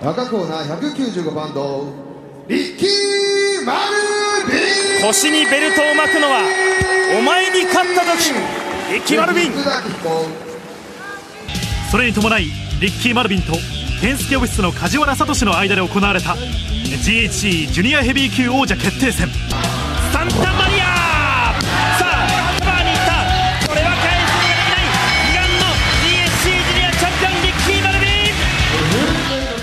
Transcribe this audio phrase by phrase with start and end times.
[0.00, 1.84] 赤コーナー195パウンド
[2.46, 4.54] リッキー・マルビ
[5.02, 5.02] ン。
[5.04, 6.38] 腰にベルトを巻くのは
[7.18, 8.32] お前に勝った時。
[8.92, 9.52] リッキー・マルビン。
[11.90, 12.44] それに伴い
[12.80, 13.54] リッキー・マルビンと
[14.00, 19.26] 健介オフィスの梶原聡の間で行われた GHC ジュニアヘビー級王者決定戦。
[20.12, 20.97] サンタマリア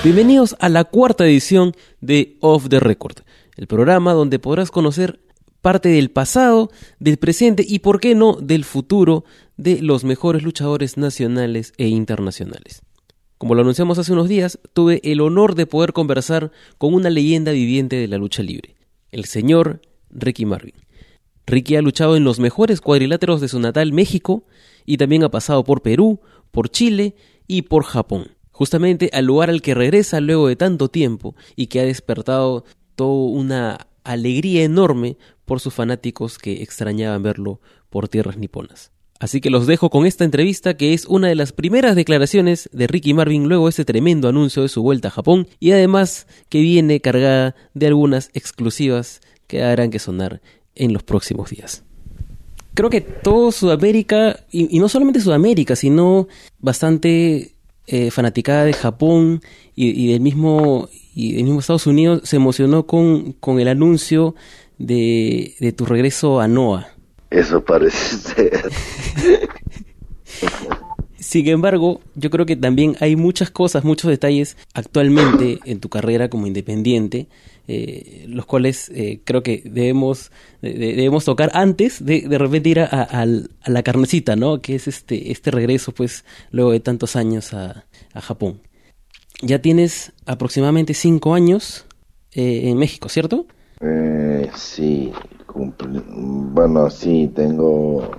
[0.06, 3.22] Bienvenidos a la cuarta edición de Off the Record,
[3.56, 5.20] el programa donde podrás conocer
[5.62, 6.70] parte del pasado,
[7.00, 9.26] del presente y, por qué no, del futuro
[9.58, 12.84] de los mejores luchadores nacionales e internacionales.
[13.40, 17.52] Como lo anunciamos hace unos días, tuve el honor de poder conversar con una leyenda
[17.52, 18.76] viviente de la lucha libre,
[19.10, 19.82] el señor
[20.12, 20.76] Ricky Marvin.
[21.48, 24.44] Ricky ha luchado en los mejores cuadriláteros de su natal México
[24.86, 26.20] y también ha pasado por Perú,
[26.52, 27.16] por Chile
[27.48, 31.82] y por Japón justamente al lugar al que regresa luego de tanto tiempo y que
[31.82, 32.64] ha despertado
[32.96, 38.92] toda una alegría enorme por sus fanáticos que extrañaban verlo por tierras niponas.
[39.20, 42.88] Así que los dejo con esta entrevista que es una de las primeras declaraciones de
[42.88, 46.62] Ricky Marvin luego de este tremendo anuncio de su vuelta a Japón y además que
[46.62, 50.42] viene cargada de algunas exclusivas que harán que sonar
[50.76, 51.84] en los próximos días.
[52.74, 57.55] Creo que todo Sudamérica, y, y no solamente Sudamérica, sino bastante
[57.88, 59.42] eh, fanaticada de Japón
[59.76, 64.36] y, y, del mismo y del mismo Estados Unidos se emocionó con, con el anuncio
[64.78, 66.88] de, de, tu regreso a Noah.
[67.30, 68.70] Eso parece ser.
[71.18, 76.30] Sin embargo, yo creo que también hay muchas cosas, muchos detalles actualmente en tu carrera
[76.30, 77.28] como independiente,
[77.68, 82.80] eh, los cuales eh, creo que debemos, de, debemos tocar antes de de repente ir
[82.80, 84.62] a, a, a, la carnecita, ¿no?
[84.62, 88.62] Que es este, este regreso, pues, luego de tantos años a, a Japón.
[89.42, 91.86] Ya tienes aproximadamente cinco años
[92.34, 93.48] eh, en México, ¿cierto?
[93.82, 95.12] Eh, sí,
[95.46, 98.12] cumple, bueno, sí, tengo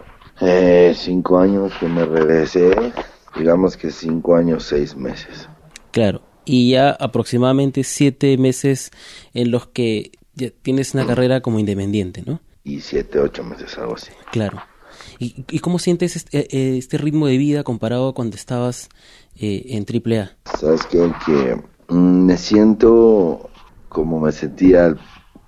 [0.94, 2.92] cinco años que me regresé,
[3.38, 5.48] digamos que cinco años, seis meses.
[5.92, 8.92] Claro, y ya aproximadamente siete meses
[9.34, 12.40] en los que ya tienes una carrera como independiente, ¿no?
[12.64, 14.12] Y siete, ocho meses, algo así.
[14.30, 14.62] Claro.
[15.18, 18.88] ¿Y, y cómo sientes este, este, ritmo de vida comparado cuando estabas
[19.38, 20.36] eh, en AAA?
[20.58, 21.12] Sabes qué?
[21.24, 23.50] que mm, me siento
[23.88, 24.96] como me sentía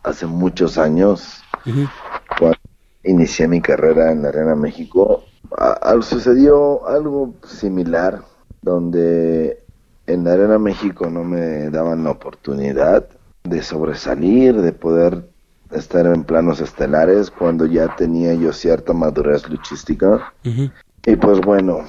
[0.03, 1.91] hace muchos años uh -huh.
[2.39, 2.59] cuando
[3.05, 5.25] inicié mi carrera en la Arena México.
[5.57, 8.23] A, a, sucedió algo similar
[8.63, 9.65] donde
[10.09, 13.07] en la Arena México no me daban la oportunidad
[13.45, 15.29] de sobresalir, de poder
[15.71, 20.33] estar en planos estelares cuando ya tenía yo cierta madurez luchística.
[20.45, 20.73] Uh -huh.
[21.07, 21.81] Y pues bueno,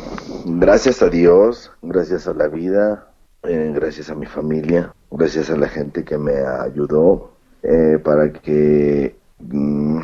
[0.45, 3.07] gracias a Dios, gracias a la vida,
[3.43, 7.31] eh, gracias a mi familia, gracias a la gente que me ayudó
[7.63, 9.99] eh, para que mmm,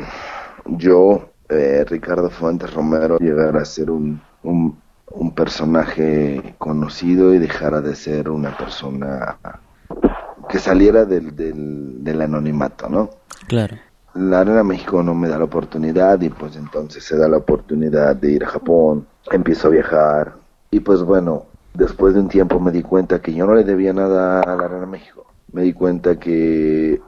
[0.66, 4.78] yo, eh, Ricardo Fuentes Romero, llegara a ser un, un,
[5.18, 9.38] un personaje conocido y dejara de ser una persona
[10.48, 13.10] que saliera del, del, del anonimato, ¿no?
[13.48, 13.76] Claro.
[14.14, 18.16] La Arena México no me da la oportunidad y pues entonces se da la oportunidad
[18.16, 20.34] de ir a Japón, empiezo a viajar
[20.70, 23.92] y pues bueno, después de un tiempo me di cuenta que yo no le debía
[23.92, 25.26] nada a la Arena México.
[25.52, 27.00] Me di cuenta que,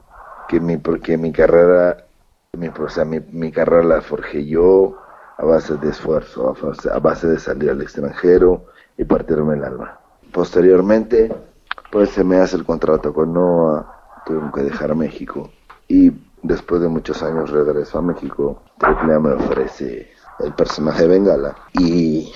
[0.48, 2.04] que mi, porque mi carrera,
[2.56, 4.96] mi, o sea, mi, mi carrera la forjé yo
[5.38, 6.54] a base de esfuerzo,
[6.92, 8.66] a base, de salir al extranjero
[8.96, 10.00] y partirme el alma.
[10.32, 11.32] Posteriormente,
[11.92, 15.50] pues se me hace el contrato con Noah, tuve que dejar México
[15.86, 16.12] y
[16.42, 20.10] después de muchos años regreso a México, AAA me ofrece
[20.40, 22.32] el personaje de Bengala y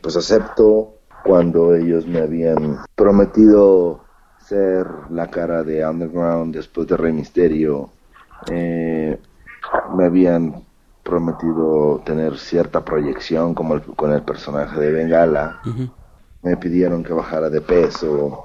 [0.00, 0.94] pues acepto
[1.24, 4.04] cuando ellos me habían prometido
[4.38, 7.90] ser la cara de Underground después de Rey Misterio,
[8.50, 9.18] eh,
[9.96, 10.64] me habían
[11.04, 15.90] prometido tener cierta proyección como el, con el personaje de Bengala, uh -huh.
[16.42, 18.42] me pidieron que bajara de peso,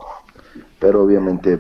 [0.80, 1.59] pero obviamente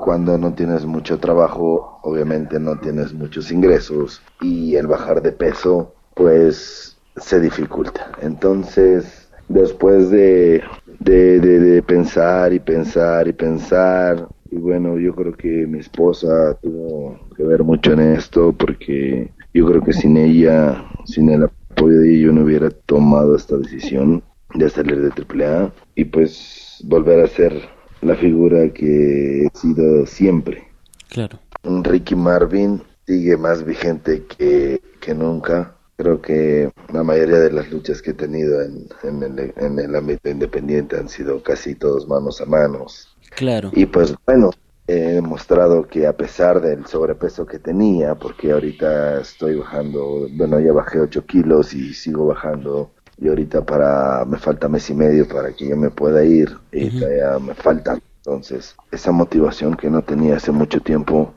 [0.00, 5.94] cuando no tienes mucho trabajo, obviamente no tienes muchos ingresos y el bajar de peso
[6.14, 8.10] pues se dificulta.
[8.20, 10.62] Entonces, después de,
[10.98, 16.54] de, de, de pensar y pensar y pensar, y bueno, yo creo que mi esposa
[16.62, 22.00] tuvo que ver mucho en esto porque yo creo que sin ella, sin el apoyo
[22.00, 24.22] de ella, yo no hubiera tomado esta decisión
[24.54, 27.68] de salir de AAA y pues volver a ser
[28.02, 30.64] la figura que he sido siempre.
[31.08, 31.38] Claro.
[31.62, 35.76] Ricky Marvin sigue más vigente que, que nunca.
[35.96, 39.94] Creo que la mayoría de las luchas que he tenido en, en, el, en el
[39.94, 43.16] ámbito independiente han sido casi todos manos a manos.
[43.30, 43.70] Claro.
[43.72, 44.50] Y pues bueno,
[44.86, 50.72] he demostrado que a pesar del sobrepeso que tenía, porque ahorita estoy bajando, bueno, ya
[50.72, 55.52] bajé 8 kilos y sigo bajando, y ahorita para, me falta mes y medio para
[55.52, 57.98] que yo me pueda ir, y todavía me falta.
[58.18, 61.34] Entonces, esa motivación que no tenía hace mucho tiempo,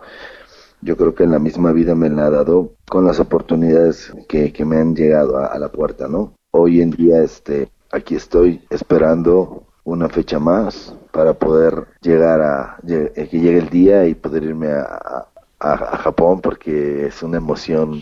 [0.82, 4.54] yo creo que en la misma vida me la ha dado con las oportunidades que,
[4.54, 6.34] que me han llegado a, a la puerta, ¿no?
[6.52, 13.40] Hoy en día, este, aquí estoy esperando una fecha más para poder llegar a que
[13.40, 15.28] llegue el día y poder irme a,
[15.60, 18.02] a, Japón porque es una emoción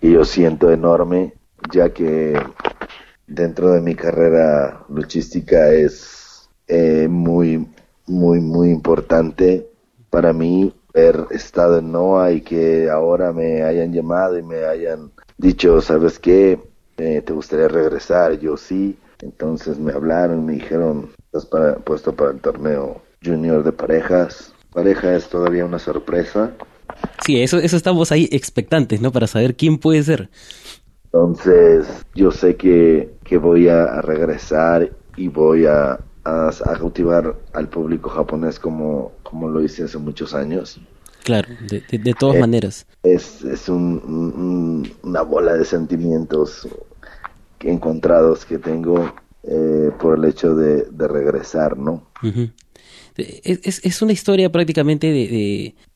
[0.00, 1.34] que yo siento enorme
[1.72, 2.36] ya que
[3.28, 7.68] dentro de mi carrera luchística es eh, muy
[8.06, 9.70] muy muy importante
[10.10, 15.12] para mí haber estado en NOAH y que ahora me hayan llamado y me hayan
[15.38, 16.60] dicho sabes qué
[16.96, 22.32] eh, te gustaría regresar yo sí entonces me hablaron, me dijeron, estás para, puesto para
[22.32, 24.52] el torneo junior de parejas.
[24.72, 26.52] Pareja es todavía una sorpresa.
[27.24, 29.12] Sí, eso, eso estamos ahí expectantes, ¿no?
[29.12, 30.28] Para saber quién puede ser.
[31.04, 38.10] Entonces, yo sé que, que voy a, regresar y voy a, a, cautivar al público
[38.10, 40.80] japonés como, como lo hice hace muchos años.
[41.22, 42.86] Claro, de, de, todas eh, maneras.
[43.04, 46.66] Es, es un, una bola de sentimientos
[47.64, 49.12] encontrados que tengo
[49.44, 52.06] eh, por el hecho de, regresar, ¿no?
[53.16, 55.08] es, una historia prácticamente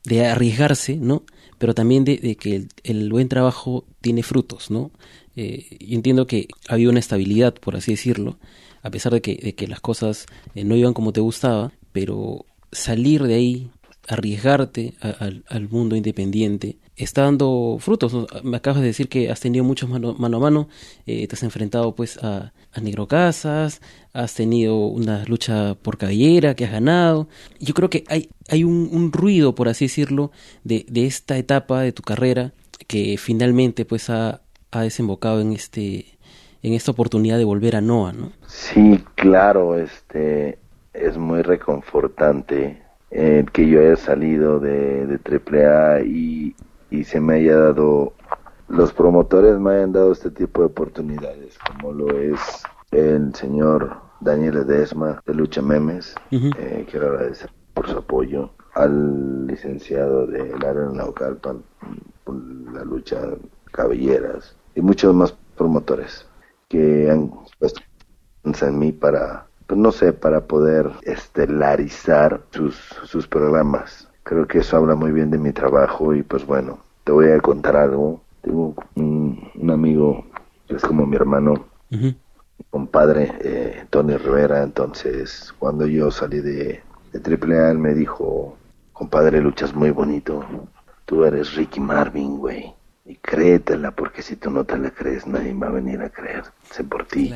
[0.03, 1.23] de, arriesgarse, ¿no?
[1.57, 4.91] Pero también de, que el, buen trabajo tiene frutos, ¿no?
[5.35, 8.37] Eh, yo entiendo que había una estabilidad, por así decirlo,
[8.81, 10.25] a pesar de que, de que las cosas
[10.55, 13.71] eh, no iban como te gustaba, pero salir de ahí,
[14.07, 18.27] arriesgarte al mundo independiente, está dando frutos.
[18.43, 20.67] Me acabas de decir que has tenido muchos mano, a mano,
[21.05, 23.81] eh, te has enfrentado pues a, a Negro Casas,
[24.13, 27.27] has tenido una lucha por cabellera que has ganado.
[27.59, 30.31] Yo creo que hay, hay un, ruido, por así decirlo,
[30.63, 32.51] de, de, esta etapa de tu carrera
[32.87, 34.41] que finalmente pues ha,
[34.71, 36.17] ha desembocado en este
[36.63, 38.31] en esta oportunidad de volver a Noah, ¿no?
[38.47, 40.57] Sí, claro, este
[40.91, 46.55] es muy reconfortante eh, que yo haya salido de, de AAA y,
[46.89, 48.13] y se me haya dado,
[48.67, 52.39] los promotores me hayan dado este tipo de oportunidades, como lo es
[52.91, 56.15] el señor Daniel Edesma de Lucha Memes.
[56.31, 61.63] Eh, quiero agradecer por su apoyo al licenciado de Aaron Naucalpan
[62.23, 62.35] por
[62.73, 63.21] la lucha
[63.71, 66.25] cabelleras y muchos más promotores
[66.67, 67.81] que han puesto
[68.43, 74.75] en mí para, pues no sé, para poder estelarizar sus, sus programas creo que eso
[74.75, 78.21] habla muy bien de mi trabajo y pues bueno, te voy a contar algo.
[78.41, 80.25] Tengo un, amigo
[80.67, 82.15] que es como mi hermano, mi
[82.69, 86.81] compadre, eh, Tony Rivera, entonces cuando yo salí de,
[87.13, 88.57] de AAA él me dijo,
[88.91, 90.43] compadre, luchas muy bonito,
[91.05, 92.73] tú eres Ricky Marvin, güey.
[93.05, 96.83] Y créetela, porque si tú no te la crees, nadie va a venir a creerse
[96.89, 97.33] por ti.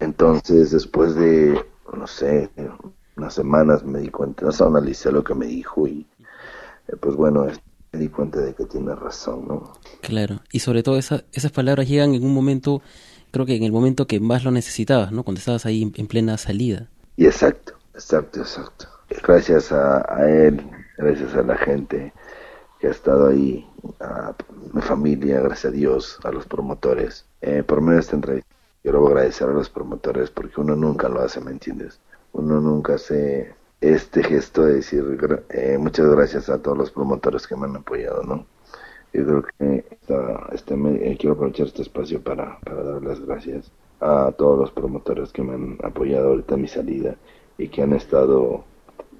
[0.00, 1.62] Entonces, después de,
[1.94, 2.48] no sé,
[3.16, 6.06] unas semanas me di cuenta, no analicé lo que me dijo y
[6.88, 7.46] eh, pues bueno,
[7.92, 9.72] me di cuenta de que tiene razón, ¿no?
[10.00, 12.82] Claro, y sobre todo esa, esas palabras llegan en un momento,
[13.30, 15.24] creo que en el momento que más lo necesitabas, ¿no?
[15.24, 16.88] Cuando estabas ahí en, plena salida.
[17.16, 18.86] Y exacto, exacto, exacto.
[19.22, 20.62] Gracias a, él,
[20.96, 22.14] gracias a la gente
[22.80, 23.66] que ha estado ahí,
[24.00, 24.34] a
[24.72, 27.26] mi familia, gracias a Dios, a los promotores.
[27.42, 28.48] Eh, por medio de esta entrevista,
[28.82, 32.00] quiero agradecer a los promotores porque uno nunca lo hace, ¿me entiendes?
[32.32, 35.18] Uno nunca hace este gesto de decir
[35.50, 38.46] eh, muchas gracias a todos los promotores que me han apoyado, ¿no?
[39.12, 39.84] Yo creo que
[40.52, 43.70] este, eh, quiero aprovechar este espacio para, para dar las gracias
[44.00, 47.16] a todos los promotores que me han apoyado ahorita en mi salida
[47.58, 48.64] y que han estado,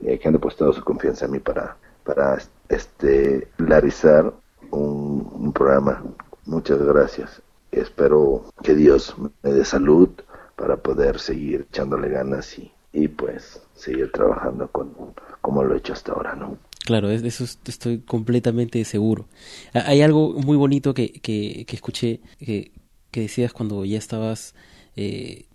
[0.02, 2.38] eh, que han depositado su confianza en mí para, para
[2.68, 4.32] este, larizar
[4.70, 6.02] un, un programa.
[6.46, 7.42] Muchas gracias.
[7.70, 10.08] Espero que Dios me dé salud
[10.56, 14.92] para poder seguir echándole ganas y y pues seguir trabajando con
[15.40, 16.56] como lo he hecho hasta ahora, ¿no?
[16.84, 19.26] Claro, de eso estoy completamente seguro.
[19.72, 22.72] Hay algo muy bonito que, que, escuché que,
[23.10, 24.54] que, decías cuando ya estabas,
[24.96, 25.46] eh,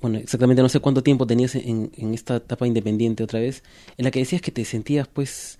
[0.00, 3.62] bueno, exactamente no sé cuánto tiempo tenías en, en, esta etapa independiente otra vez,
[3.96, 5.58] en la que decías que te sentías pues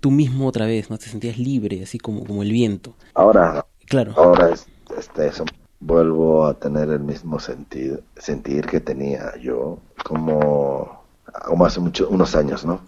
[0.00, 0.98] tú mismo otra vez, ¿no?
[0.98, 2.96] Te sentías libre, así como, como el viento.
[3.14, 4.14] Ahora, claro.
[4.16, 4.66] Ahora es,
[4.96, 5.44] este, eso
[5.80, 11.04] vuelvo a tener el mismo sentido, sentir que tenía yo como,
[11.44, 12.80] como hace muchos unos años, ¿no?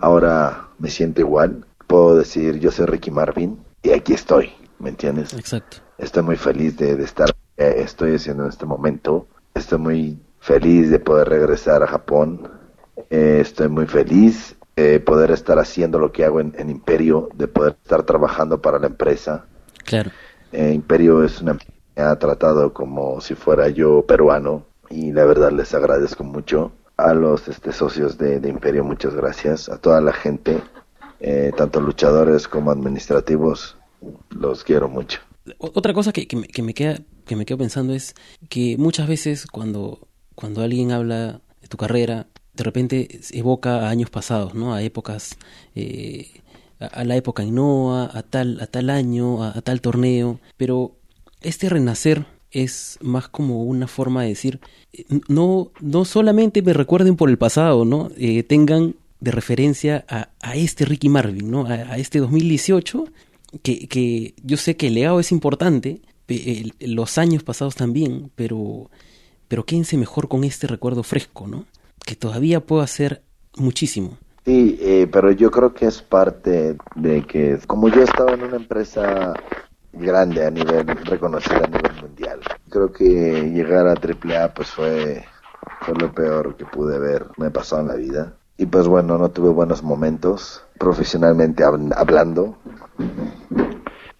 [0.00, 5.32] Ahora me siento igual, puedo decir yo soy Ricky Marvin y aquí estoy, ¿me entiendes?
[5.34, 5.78] Exacto.
[5.98, 10.98] Estoy muy feliz de, de estar, estoy haciendo en este momento, estoy muy feliz de
[10.98, 12.48] poder regresar a Japón
[13.10, 17.46] Eh, estoy muy feliz de poder estar haciendo lo que hago en, en Imperio, de
[17.48, 19.46] poder estar trabajando para la empresa.
[19.84, 20.10] Claro.
[20.52, 25.52] Eh, Imperio es una empresa ha tratado como si fuera yo peruano y la verdad
[25.52, 30.60] les agradezco mucho a los este, socios de, Imperio, muchas gracias, a toda la gente,
[31.20, 33.76] eh, tanto luchadores como administrativos,
[34.30, 35.20] los quiero mucho.
[35.58, 38.14] Otra cosa que, que me, que me queda que me quedo pensando es
[38.48, 44.10] que muchas veces cuando, cuando alguien habla de tu carrera, de repente evoca a años
[44.10, 44.74] pasados, ¿no?
[44.74, 45.36] A épocas,
[45.76, 46.40] eh,
[46.80, 50.96] a, la época en Noah, a tal, a tal año, a tal torneo, pero
[51.40, 54.60] este renacer es más como una forma de decir,
[54.92, 58.10] eh, no, no solamente me recuerden por el pasado, ¿no?
[58.16, 61.66] Eh, tengan de referencia a, a este Ricky Marvin, ¿no?
[61.66, 63.06] A, a este 2018
[63.62, 66.00] que, que yo sé que el legado es importante,
[66.80, 68.90] los años pasados también, pero,
[69.48, 71.64] pero quédense mejor con este recuerdo fresco, ¿no?
[72.04, 73.22] Que todavía puedo hacer
[73.56, 74.18] muchísimo.
[74.44, 78.56] Sí, eh, pero yo creo que es parte de que, como yo estaba en una
[78.56, 79.34] empresa
[79.92, 82.40] grande a nivel, reconocida a nivel mundial,
[82.70, 83.04] creo que
[83.52, 85.24] llegar a AAA pues fue,
[85.82, 88.34] fue lo peor que pude haber me pasado en la vida.
[88.56, 92.56] Y pues bueno, no tuve buenos momentos, profesionalmente hab- hablando.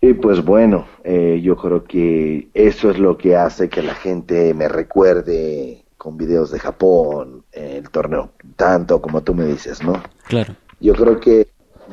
[0.00, 4.54] Y pues bueno, eh, yo creo que eso es lo que hace que la gente
[4.54, 9.94] me recuerde con videos de Japón, el torneo, tanto como tú me dices, ¿no?
[10.28, 11.48] Claro, Yo creo que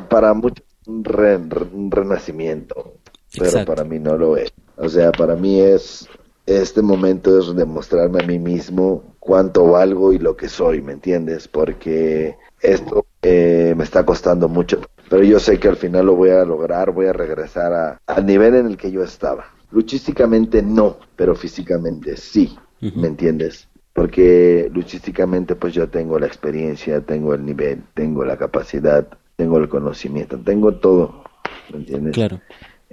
[0.10, 2.94] para muchos un, re- un renacimiento,
[3.38, 3.74] pero Exacto.
[3.74, 4.52] para mí no lo es.
[4.78, 6.08] O sea, para mí es,
[6.46, 11.48] este momento es demostrarme a mí mismo cuánto valgo y lo que soy, ¿me entiendes?
[11.48, 16.30] Porque esto eh, me está costando mucho, pero yo sé que al final lo voy
[16.30, 19.46] a lograr, voy a regresar a, al nivel en el que yo estaba.
[19.72, 22.58] Luchísticamente no, pero físicamente sí.
[22.94, 23.68] ¿me entiendes?
[23.94, 29.70] Porque luchísticamente pues yo tengo la experiencia, tengo el nivel, tengo la capacidad, tengo el
[29.70, 31.24] conocimiento, tengo todo,
[31.72, 32.14] ¿me entiendes?
[32.14, 32.42] claro.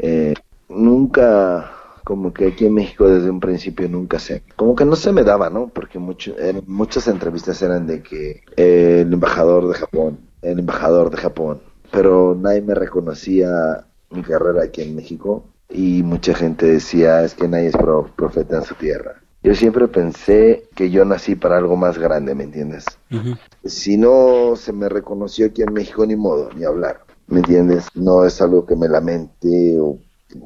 [0.03, 0.35] Eh,
[0.69, 1.71] nunca,
[2.05, 5.23] como que aquí en México desde un principio nunca se, como que no se me
[5.25, 5.69] daba, ¿no?
[5.69, 11.11] Porque mucho, en muchas entrevistas eran de que eh, el embajador de Japón, el embajador
[11.11, 11.61] de Japón,
[11.93, 17.49] pero nadie me reconocía mi carrera aquí en México y mucha gente decía, es que
[17.49, 19.23] nadie es pro- profeta en su tierra.
[19.45, 22.85] Yo siempre pensé que yo nací para algo más grande, ¿me entiendes?
[23.65, 27.87] Si no se me reconoció aquí en México ni modo, ni hablar, ¿me entiendes?
[27.95, 29.99] No es algo que me lamente o,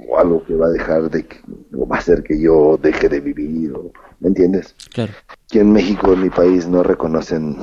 [0.08, 1.40] o algo que va a dejar de, que-
[1.76, 4.74] o va a hacer que yo deje de vivir, o- ¿me entiendes?
[4.92, 5.12] Claro.
[5.28, 7.56] Aquí en México, en mi país, no reconocen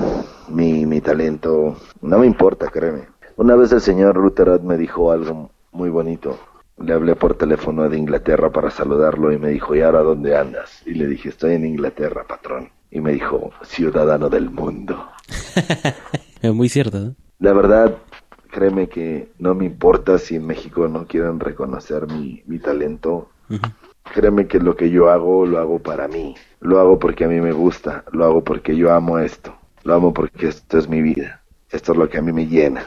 [0.50, 3.03] mi, mi talento, no me importa, créeme.
[3.36, 6.38] Una vez el señor Rutherford me dijo algo muy bonito.
[6.77, 10.82] Le hablé por teléfono de Inglaterra para saludarlo y me dijo, ¿y ahora dónde andas?
[10.86, 12.70] Y le dije, estoy en Inglaterra, patrón.
[12.91, 15.08] Y me dijo, ciudadano del mundo.
[16.41, 17.15] Es muy cierto, ¿no?
[17.39, 17.98] La verdad,
[18.53, 23.29] créeme que no me importa si en México no quieren reconocer mi, mi talento.
[24.13, 26.36] Créeme que lo que yo hago, lo hago para mí.
[26.62, 28.05] Lo hago porque a mí me gusta.
[28.12, 29.55] Lo hago porque yo amo esto.
[29.83, 31.41] Lo amo porque esto es mi vida.
[31.72, 32.83] Esto es lo que a mí me llena.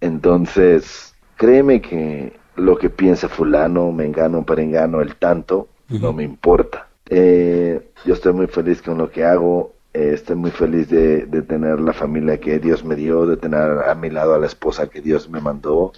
[0.00, 6.88] Entonces, créeme que lo que piensa fulano, mengano, perengano, el tanto, no me importa.
[7.08, 9.74] Eh, yo estoy muy feliz con lo que hago.
[9.94, 13.60] Eh, estoy muy feliz de, de tener la familia que Dios me dio, de tener
[13.60, 15.92] a mi lado a la esposa que Dios me mandó.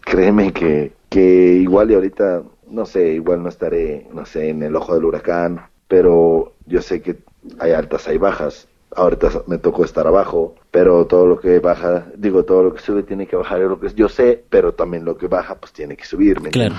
[0.00, 4.74] Créeme que, que igual y ahorita, no sé, igual no estaré, no sé, en el
[4.74, 7.18] ojo del huracán, pero yo sé que
[7.58, 8.68] hay altas, hay bajas.
[8.94, 13.02] Ahorita me tocó estar abajo, pero todo lo que baja, digo, todo lo que sube
[13.02, 16.04] tiene que bajar, lo que yo sé, pero también lo que baja, pues tiene que
[16.04, 16.76] subir, ¿me Claro.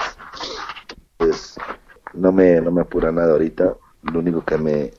[1.17, 1.57] Pues
[2.13, 3.75] no me, no me apura nada ahorita.
[4.13, 4.91] Lo único que me,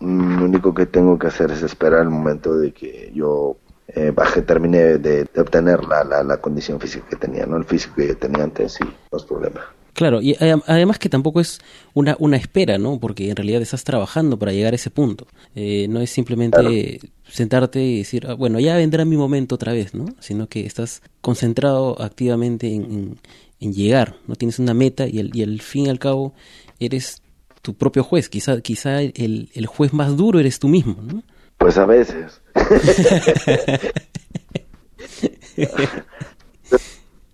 [0.00, 3.56] lo único que tengo que hacer es esperar el momento de que yo
[3.88, 7.64] eh, baje, termine de, de obtener la, la, la condición física que tenía, no el
[7.64, 9.60] físico que yo tenía antes y no es problema.
[9.94, 11.58] Claro, y adem- además que tampoco es
[11.94, 13.00] una, una espera, ¿no?
[13.00, 15.26] Porque en realidad estás trabajando para llegar a ese punto.
[15.56, 19.94] Eh, no es simplemente sentarte y decir, "Ah, bueno, ya vendrá mi momento otra vez,
[19.94, 20.04] ¿no?
[20.20, 23.18] Sino que estás concentrado activamente en, en-
[23.58, 24.36] en llegar, ¿no?
[24.36, 26.32] Tienes una meta y, al- y al fin y al cabo
[26.78, 27.20] eres
[27.62, 28.28] tu propio juez.
[28.28, 31.22] Quizá, quizá el, el juez más duro eres tú mismo, ¿no?
[31.58, 32.40] Pues a veces.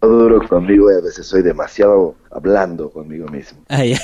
[0.00, 3.60] Duro conmigo y a veces soy demasiado hablando conmigo mismo.
[3.68, 3.98] Ah, ya.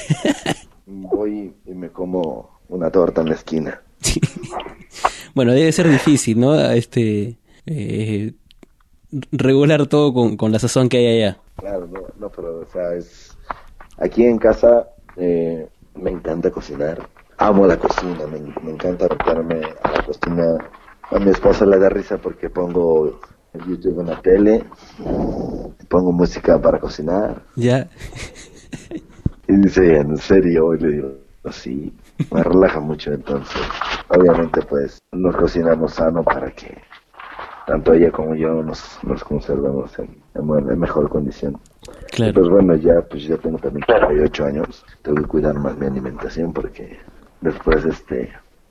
[0.86, 3.80] Voy y me como una torta en la esquina.
[4.00, 4.20] Sí.
[5.32, 6.60] Bueno, debe ser difícil, ¿no?
[6.72, 8.32] Este, eh,
[9.30, 11.38] regular todo con, con la sazón que hay allá.
[11.56, 13.36] Claro, no, no, pero, o sea, es...
[13.98, 15.68] Aquí en casa eh,
[16.00, 17.08] me encanta cocinar.
[17.38, 20.58] Amo la cocina, me, me encanta meterme a la cocina
[21.10, 23.20] A mi esposa le da risa porque pongo
[23.52, 24.64] el YouTube en la tele,
[25.88, 27.42] pongo música para cocinar.
[27.56, 27.88] Ya.
[29.48, 30.74] Y dice, ¿en serio?
[30.74, 31.08] Y le digo,
[31.50, 31.92] sí,
[32.30, 33.60] me relaja mucho entonces.
[34.08, 36.78] Obviamente pues nos cocinamos sano para que
[37.66, 41.58] tanto ella como yo nos, nos conservemos en, en, en mejor condición.
[42.12, 42.34] Claro.
[42.34, 46.52] pues bueno, ya pues ya tengo también 48 años, tengo que cuidar más mi alimentación
[46.52, 46.98] porque
[47.40, 48.30] después este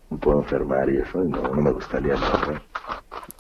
[0.10, 2.62] me puedo enfermar y eso, y no, no me gustaría nada.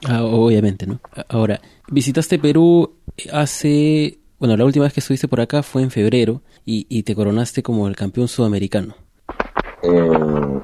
[0.07, 0.99] Ah, obviamente, ¿no?
[1.27, 2.95] Ahora, visitaste Perú
[3.31, 4.19] hace...
[4.39, 7.61] Bueno, la última vez que estuviste por acá fue en febrero y, y te coronaste
[7.61, 8.95] como el campeón sudamericano.
[9.83, 10.61] Eh,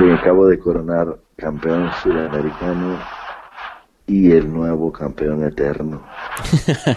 [0.00, 2.98] me acabo de coronar campeón sudamericano
[4.06, 6.02] y el nuevo campeón eterno.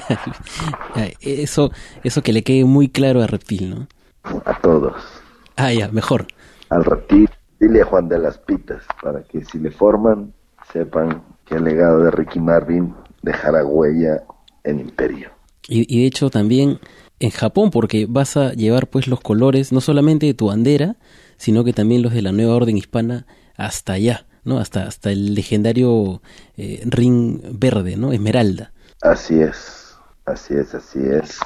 [1.22, 1.72] Eso,
[2.04, 3.88] eso que le quede muy claro a Reptil, ¿no?
[4.46, 4.96] A todos.
[5.56, 6.28] Ah, ya, mejor.
[6.70, 10.34] Al reptil, dile a Juan de las Pitas, para que si le forman,
[10.72, 14.24] sepan que el legado de Ricky Marvin dejará huella
[14.64, 15.32] en Imperio.
[15.68, 16.80] Y, y de hecho también
[17.20, 20.98] en Japón, porque vas a llevar pues los colores no solamente de tu bandera,
[21.38, 24.60] sino que también los de la nueva orden hispana hasta allá, ¿no?
[24.60, 26.22] Hasta, hasta el legendario
[26.58, 28.12] eh, ring verde, ¿no?
[28.14, 28.72] Esmeralda.
[29.02, 31.38] Así es, así es, así es.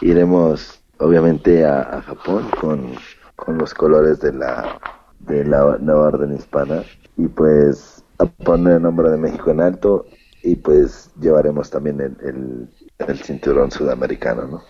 [0.00, 2.94] Iremos obviamente a, a Japón con,
[3.36, 4.80] con los colores de la,
[5.20, 6.82] de la nueva orden hispana
[7.16, 10.06] y pues a poner el nombre de México en alto
[10.42, 12.68] y pues llevaremos también el, el,
[13.08, 14.62] el cinturón sudamericano, ¿no?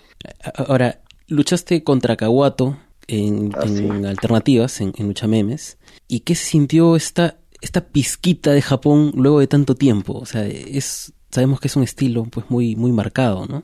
[0.54, 3.86] Ahora, luchaste contra Kawato en, Ah, sí.
[4.06, 5.78] alternativas, en, en lucha memes.
[6.08, 10.18] ¿Y qué se sintió esta, esta pizquita de Japón luego de tanto tiempo?
[10.18, 13.62] O sea, es, sabemos que es un estilo pues muy, muy marcado, ¿no?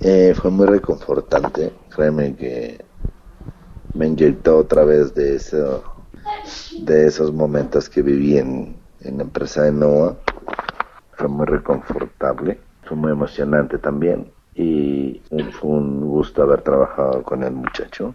[0.00, 2.82] Eh, fue muy reconfortante, créeme que
[3.92, 5.84] me inyectó otra vez de eso,
[6.80, 10.16] de esos momentos que viví en, en la empresa de Noah.
[11.12, 15.20] Fue muy reconfortable, fue muy emocionante también y
[15.60, 18.14] fue un gusto haber trabajado con el muchacho.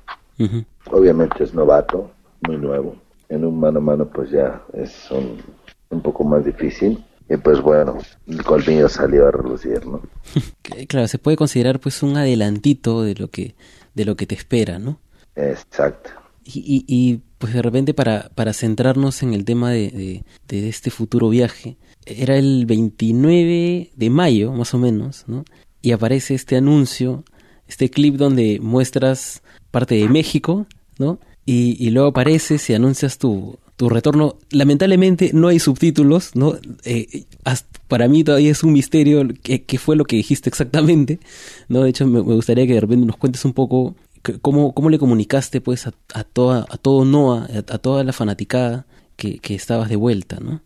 [0.92, 2.12] Obviamente es novato,
[2.48, 2.96] muy nuevo.
[3.30, 5.42] En un mano a mano pues ya es un,
[5.90, 7.04] un poco más difícil.
[7.28, 10.02] Y pues bueno, el colmillo salió a relucir, ¿no?
[10.88, 13.56] Claro, se puede considerar pues un adelantito de lo que,
[13.96, 15.00] de lo que te espera, ¿no?
[15.36, 16.12] Exacto.
[16.44, 20.70] Y, y, y, pues de repente para, para centrarnos en el tema de, de, de
[20.70, 25.44] este futuro viaje, era el 29 de mayo más o menos, ¿no?
[25.82, 27.24] Y aparece este anuncio,
[27.68, 30.68] este clip donde muestras parte de México,
[31.00, 31.20] ¿no?
[31.46, 34.36] Y, y luego apareces y anuncias tu, tu retorno.
[34.52, 36.54] Lamentablemente no hay subtítulos, ¿no?
[36.86, 41.20] Eh, hasta- para mí todavía es un misterio qué, qué fue lo que dijiste exactamente,
[41.68, 41.84] ¿no?
[41.84, 43.96] De hecho, me, me gustaría que de repente nos cuentes un poco
[44.42, 48.12] cómo, cómo le comunicaste pues a, a toda, a todo Noah, a, a toda la
[48.12, 50.62] fanaticada que, que estabas de vuelta, ¿no?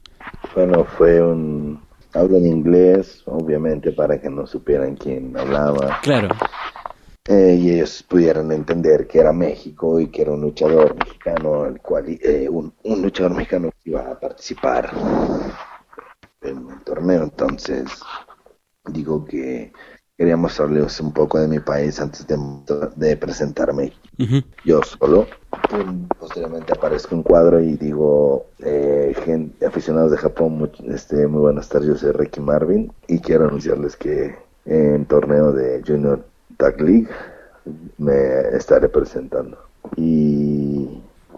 [0.55, 1.81] Bueno, fue un...
[2.13, 5.99] Hablo en inglés, obviamente, para que no supieran quién hablaba.
[6.01, 6.29] Claro,
[7.29, 11.79] eh, y ellos pudieran entender que era México y que era un luchador mexicano, el
[11.81, 14.91] cual eh, un, un luchador mexicano iba a participar
[16.41, 17.23] en el torneo.
[17.23, 17.89] Entonces,
[18.91, 19.73] digo que
[20.17, 22.37] quería mostrarles un poco de mi país antes de,
[22.95, 23.93] de presentarme
[24.65, 25.27] yo solo.
[26.19, 31.69] Posteriormente aparezco un cuadro y digo, eh, gente, aficionados de Japón, much- este, muy buenas
[31.69, 36.25] tardes, yo soy Ricky Marvin y quiero anunciarles que en torneo de Junior
[36.59, 37.07] Tag League
[37.97, 38.13] me
[38.53, 39.57] estaré presentando.
[39.95, 40.89] Y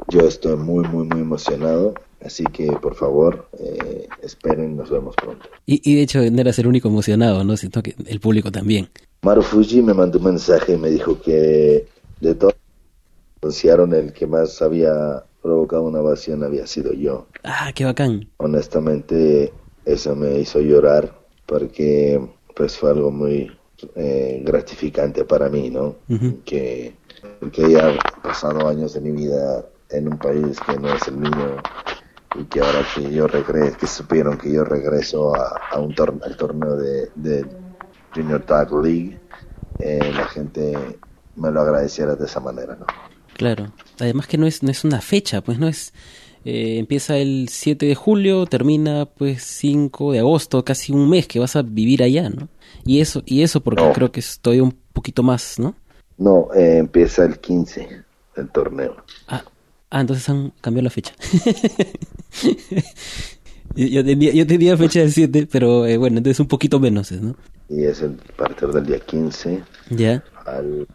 [0.09, 1.93] yo estoy muy, muy, muy emocionado,
[2.25, 5.47] así que por favor, eh, esperen, nos vemos pronto.
[5.67, 7.55] Y, y de hecho no eras el único emocionado, ¿no?
[7.55, 8.89] Sino que el público también.
[9.21, 11.85] Maru Fuji me mandó un mensaje y me dijo que
[12.19, 12.55] de todos
[13.43, 17.27] anunciaron el que más había provocado una ovación había sido yo.
[17.43, 18.27] Ah, qué bacán.
[18.37, 19.53] Honestamente,
[19.85, 21.13] eso me hizo llorar
[21.45, 22.19] porque
[22.55, 23.51] pues fue algo muy
[23.95, 25.97] eh, gratificante para mí, ¿no?
[26.45, 26.95] Que,
[27.51, 31.57] que haya pasado años de mi vida en un país que no es el mío
[32.35, 36.25] y que ahora que yo regreso, que supieron que yo regreso a, a un torneo,
[36.25, 37.45] al torneo de, de
[38.15, 39.19] Junior Tag League,
[39.79, 40.73] eh, la gente
[41.35, 42.85] me lo agradeciera de esa manera, ¿no?
[43.35, 43.71] Claro.
[43.99, 45.93] Además que no es, no es una fecha, pues no es...
[46.45, 51.39] eh, empieza el 7 de julio, termina pues 5 de agosto, casi un mes que
[51.39, 52.47] vas a vivir allá, ¿no?
[52.85, 53.93] Y eso, y eso porque No.
[53.93, 55.75] creo que es todavía un poquito más, ¿no?
[56.17, 58.03] No, eh, empieza el 15
[58.37, 58.95] el torneo.
[59.27, 59.43] Ah,
[59.89, 61.13] ah, entonces han cambiado la fecha.
[63.75, 67.35] yo, tenía, yo tenía fecha del 7, pero eh, bueno, entonces un poquito menos, ¿no?
[67.69, 70.23] Y es el, partir del día 15 Ya.
[70.45, 70.87] al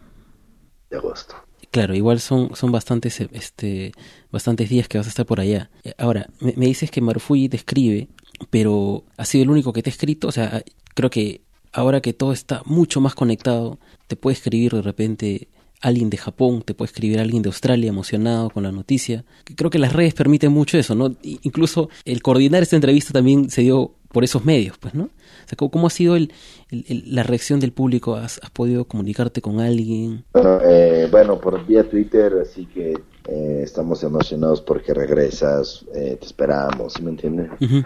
[0.89, 1.35] de agosto.
[1.71, 3.91] Claro, igual son, son bastantes, este,
[4.31, 5.69] bastantes días que vas a estar por allá.
[5.83, 8.07] Eh, Ahora, me, dices que Marufuji te escribe,
[8.49, 10.27] pero ha sido el único que te ha escrito.
[10.27, 10.63] O sea,
[10.93, 11.41] creo que
[11.73, 15.47] ahora que todo está mucho más conectado, te puede escribir de repente
[15.81, 19.25] alguien de Japón, te puede escribir alguien de Australia emocionado con la noticia.
[19.55, 21.15] Creo que las redes permiten mucho eso, ¿no?
[21.21, 25.03] Incluso el coordinar esta entrevista también se dio por esos medios, pues, ¿no?
[25.03, 25.09] O
[25.47, 26.31] sea, ¿cómo, ha sido el,
[26.69, 28.15] la reacción del público?
[28.15, 30.25] ¿Has, podido comunicarte con alguien?
[30.33, 32.93] Eh, bueno, por vía Twitter, así que
[33.27, 37.51] eh, estamos emocionados porque regresas, eh, te esperamos, ¿sí me entiendes?
[37.61, 37.83] Ujú.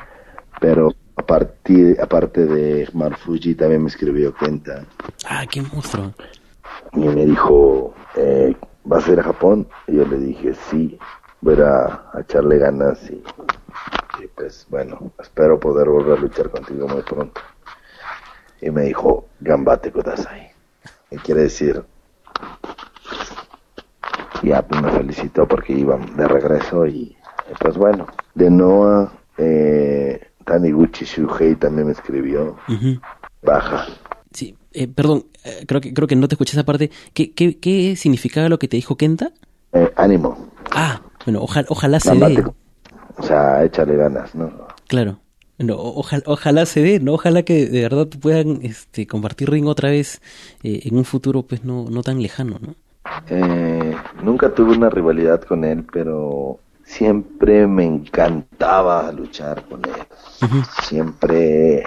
[0.60, 4.86] Pero a partir, aparte de Marfuji, también me escribió Kenta
[5.30, 6.14] Ah, qué monstruo.
[6.94, 9.68] y me dijo, eh, ¿vas a ir a Japón?
[9.88, 10.98] Y yo le dije, sí,
[11.42, 13.24] voy a, a- a echarle ganas y,
[14.24, 17.42] y pues bueno, espero poder volver a luchar contigo muy pronto.
[18.62, 20.52] Y me dijo, Gambate Kudasai.
[21.10, 21.84] Y quiere decir,
[24.44, 27.16] ya pues me felicitó porque iba de regreso y, y,
[27.60, 32.58] pues bueno, de Noah, eh, Taniguchi Shuhei también me escribió,
[33.42, 33.88] baja.
[34.34, 36.92] Sí, eh, perdón, eh, creo que creo que no te escuché esa parte.
[37.14, 39.32] ¿Qué, qué, qué significaba lo que te dijo Kenta?
[39.74, 42.44] Eh, ánimo, Ah, bueno, ojalá, ojalá se dé.
[43.18, 44.52] O sea, échale ganas, ¿no?
[44.88, 45.20] Claro.
[45.58, 47.14] No, ojalá, ojalá se dé, ¿no?
[47.14, 50.22] Ojalá que de verdad puedan este, compartir ring otra vez
[50.64, 52.76] eh, en un futuro pues no, no tan lejano, ¿no?
[53.30, 59.92] Eh, nunca tuve una rivalidad con él, pero siempre me encantaba luchar con él.
[60.84, 61.84] Siempre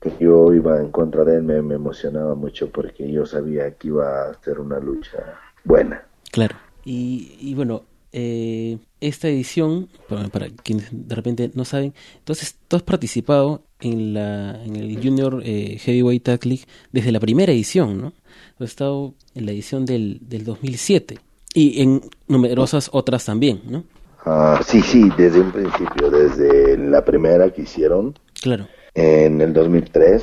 [0.00, 3.88] que yo iba en contra de él me, me emocionaba mucho porque yo sabía que
[3.88, 5.18] iba a ser una lucha
[5.64, 6.02] buena.
[6.30, 6.56] Claro.
[6.84, 12.76] Y, y bueno, eh, esta edición, para, para quienes de repente no saben, entonces tú
[12.76, 18.00] has participado en la en el Junior eh, Heavyweight Tag League desde la primera edición,
[18.00, 18.12] ¿no?
[18.58, 21.18] Has estado en la edición del, del 2007
[21.54, 23.84] y en numerosas otras también, ¿no?
[24.24, 28.66] Ah, sí, sí, desde un principio, desde la primera que hicieron Claro.
[28.94, 30.22] en el 2003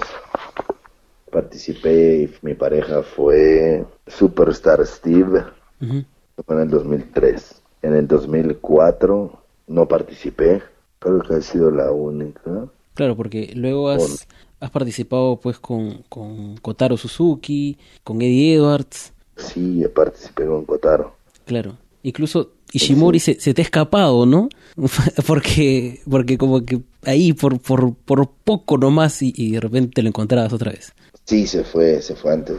[1.32, 5.44] participé y mi pareja fue Superstar Steve.
[5.82, 6.04] Ujú.
[6.46, 7.62] Fue en el 2003.
[7.82, 10.62] En el 2004 no participé.
[11.00, 12.68] Creo que ha sido la única.
[12.94, 14.28] Claro, porque luego has,
[14.60, 21.16] has participado pues con, con Kotaro Suzuki, con Eddie Edwards, Sí, participé con Kotaro.
[21.46, 21.78] claro.
[22.06, 24.50] Incluso Ishimori se, se te ha escapado, ¿no?
[25.26, 30.10] porque porque como que ahí por, por, por poco nomás y, y de repente lo
[30.10, 30.92] encontrabas otra vez.
[31.24, 32.58] Sí, se fue, se fue antes.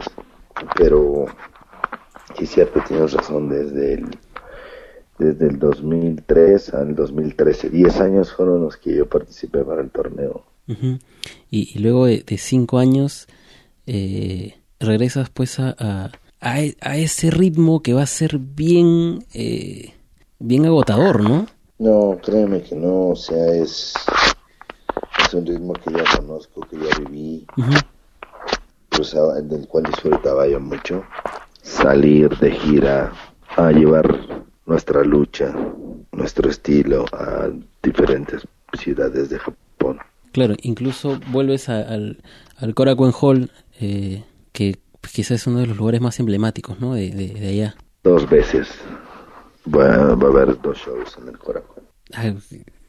[0.75, 1.25] Pero
[2.39, 3.49] sí, cierto, tienes razón.
[3.49, 4.05] Desde el,
[5.17, 10.43] desde el 2003 al 2013, 10 años fueron los que yo participé para el torneo.
[10.67, 10.97] Y,
[11.75, 13.27] y luego de, de cinco años
[13.85, 19.25] eh, regresas pues a, a, a e- a ese ritmo que va a ser bien,
[19.33, 19.93] eh,
[20.39, 21.45] bien agotador, ¿no?
[21.77, 23.93] No, créeme que no, o sea, es,
[25.25, 27.71] es un ritmo que ya conozco, que ya viví, Ujú.
[28.89, 31.03] cruzaba, del cual disfrutaba yo mucho.
[31.61, 33.11] Salir de gira
[33.57, 34.07] a llevar
[34.65, 35.53] nuestra lucha,
[36.11, 37.49] nuestro estilo a
[37.83, 38.41] diferentes
[38.79, 39.99] ciudades de Japón.
[40.31, 42.17] Claro, incluso vuelves a- al,
[42.57, 44.77] al Korakuen Hall, eh, que
[45.13, 46.93] quizás es uno de los lugares más emblemáticos, ¿no?
[46.95, 47.75] De, de, de allá.
[48.03, 48.67] Dos veces
[49.67, 51.83] va, va a haber dos shows en el Corazón.
[52.13, 52.33] Ah,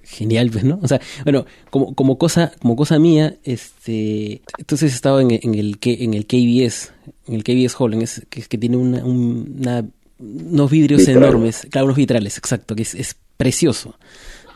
[0.02, 0.78] genial, pues, ¿no?
[0.82, 5.78] O sea, bueno, como, como cosa, como cosa mía, este, entonces estaba en, en el
[5.82, 6.92] en el KBS,
[7.26, 9.84] en el KBS Hall, en ese- que, que tiene una, un- una-
[10.18, 11.24] unos vidrios Vitral.
[11.24, 13.94] enormes, claro, unos vitrales, exacto, que es, es precioso,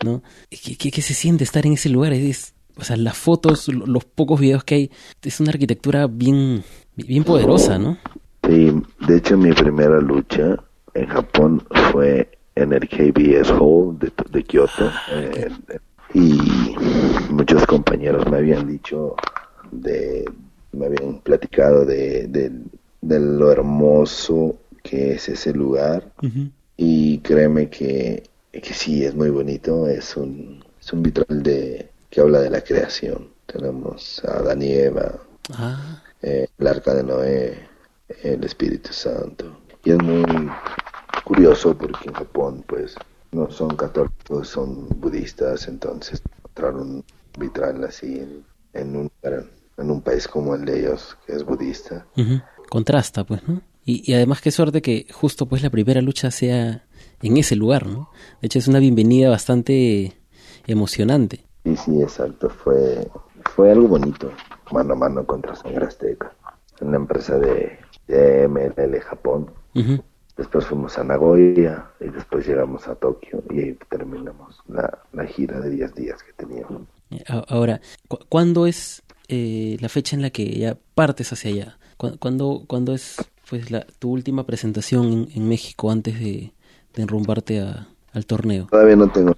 [0.05, 0.23] ¿no?
[0.49, 2.12] ¿Qué, qué, qué se siente estar en ese lugar?
[2.12, 4.90] Es, o sea, las fotos, lo- los pocos videos que hay,
[5.23, 6.62] es una arquitectura bien,
[6.96, 7.99] bien poderosa, ¿no?
[8.46, 8.73] Sí,
[9.07, 10.57] de hecho mi primera lucha
[10.94, 15.49] en Japón fue en el KBS Hall de, de Kioto eh,
[16.14, 16.38] y
[17.31, 19.14] muchos compañeros me habían dicho
[19.70, 20.25] de
[20.73, 22.51] me habían platicado de, de,
[23.03, 26.12] de lo hermoso que es ese lugar
[26.76, 32.20] y créeme que, que sí es muy bonito es un es un vitral de que
[32.20, 35.20] habla de la creación tenemos a Adán y Eva
[35.54, 37.68] Ah, eh, el arca de Noé,
[38.22, 39.56] el Espíritu Santo.
[39.84, 40.24] Y es muy
[41.24, 42.94] curioso porque en Japón pues
[43.32, 47.04] no son católicos, son budistas, entonces encontrar un
[47.38, 52.06] vitral así en, en un en un país como el de ellos, que es budista.
[52.68, 53.62] contrasta, pues, ¿no?
[53.84, 56.86] Y, y además qué suerte que justo pues la primera lucha sea
[57.22, 58.10] en ese lugar, ¿no?
[58.40, 60.12] De hecho es una bienvenida bastante
[60.66, 61.44] emocionante.
[61.64, 63.06] Y sí, exacto, fue,
[63.54, 64.32] fue algo bonito,
[64.72, 66.32] mano a mano contra Sangre Azteca,
[66.80, 69.50] una empresa de, de MLL Japón.
[69.74, 70.02] Ujú.
[70.36, 75.60] después fuimos a Nagoya y después llegamos a Tokio y ahí terminamos la, la gira
[75.60, 76.82] de 10 días que teníamos.
[77.48, 81.78] Ahora, cu- ¿cuándo es eh, la fecha en la que ya partes hacia allá?
[81.96, 83.16] ¿Cu- ¿Cuándo, cuándo es
[83.50, 86.52] pues la, tu última presentación en, en México antes de,
[86.94, 88.68] de enrumbarte a- al torneo?
[88.70, 89.32] Todavía no tengo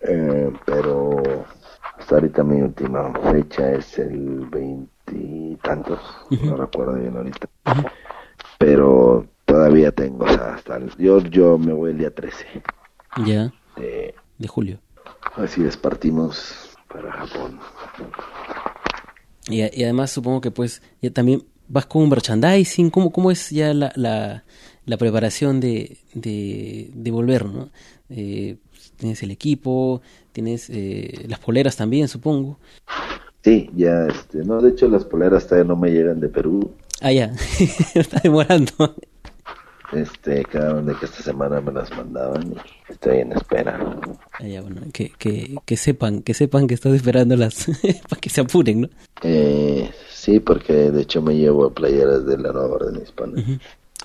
[0.00, 1.22] eh, pero
[1.98, 7.48] hasta ahorita mi última fecha es el veintitantos, no recuerdo bien ahorita.
[8.58, 12.46] Pero todavía tengo, o sea, hasta el- yo, yo me voy el día 13
[13.26, 14.80] Ya, de, de julio.
[15.36, 17.58] así es, partimos para Japón.
[19.48, 23.50] Y, y además supongo que pues ya también vas con un merchandising, ¿cómo, cómo es
[23.50, 24.44] ya la, la,
[24.84, 27.70] la preparación de, de, de volver, ¿no?
[28.10, 28.56] Eh,
[28.96, 30.00] tienes el equipo,
[30.32, 32.58] tienes eh, las poleras también, supongo.
[33.42, 36.72] Sí, ya, este, no, de hecho las poleras todavía no me llegan de Perú.
[37.00, 37.32] Ah, ya,
[37.94, 38.96] está demorando.
[39.92, 43.78] Este, quedaron de que esta semana me las mandaban y estoy en espera.
[44.32, 47.66] Ah, ya, bueno, que, que, que sepan, que sepan que estás esperándolas
[48.08, 48.88] para que se apuren, ¿no?
[49.22, 53.42] Eh, sí, porque de hecho me llevo playeras de la nueva orden hispana.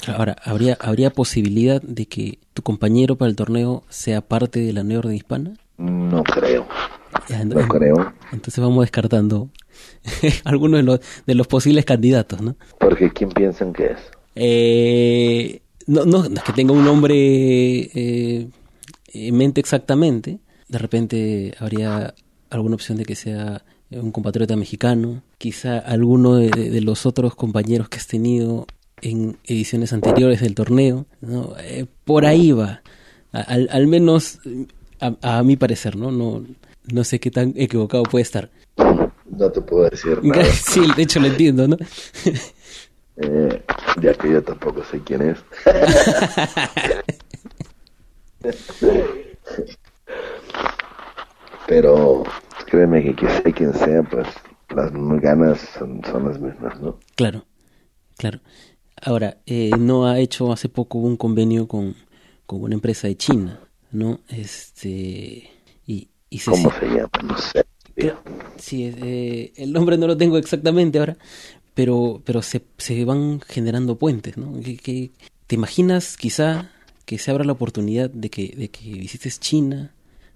[0.08, 4.84] Ahora, ¿habría, ¿habría posibilidad de que tu compañero para el torneo sea parte de la
[4.84, 5.54] nueva orden hispana?
[5.78, 6.66] No creo,
[7.28, 9.50] Ya, no creo, Entonces vamos descartando
[10.46, 12.56] algunos de los, de los posibles candidatos, ¿no?
[12.80, 13.98] porque ¿quién piensan que es?
[14.36, 18.48] Eh, no, no, no es que tenga un nombre eh,
[19.14, 20.40] en mente exactamente.
[20.68, 22.14] De repente habría
[22.50, 25.24] alguna opción de que sea un compatriota mexicano.
[25.38, 28.66] Quizá alguno de, los otros compañeros que has tenido
[29.02, 31.06] en ediciones anteriores del torneo.
[31.22, 31.54] ¿no?
[31.60, 32.82] Eh, por ahí va.
[33.32, 34.40] Al, al menos
[35.00, 36.12] a, a mi parecer, ¿no?
[36.12, 36.46] ¿no?
[36.92, 38.50] No sé qué tan equivocado puede estar.
[38.78, 41.78] No te puedo decir nada, sí, de hecho lo entiendo, ¿no?
[43.18, 43.64] eh,
[44.02, 45.38] ya que yo tampoco sé quién es.
[51.68, 52.24] Pero
[52.68, 54.28] créeme que que sea quien sea, pues
[54.76, 57.00] las ganas son, son las mismas, ¿no?
[57.16, 57.46] Claro,
[58.18, 58.40] claro.
[59.02, 61.96] Ahora, eh, no ha hecho hace poco un convenio con,
[62.46, 63.60] con una empresa de China,
[63.92, 64.20] ¿no?
[64.30, 65.50] Este
[65.86, 67.10] y, y se ¿Cómo se llama?
[67.24, 67.66] No sé.
[68.58, 71.18] sí, eh, el nombre no lo tengo exactamente ahora,
[71.74, 74.60] pero pero se, se van generando puentes, ¿no?
[74.62, 75.12] Que, que-
[75.48, 76.70] ¿Te imaginas quizá
[77.06, 79.92] que se abra la oportunidad de que de que visites China,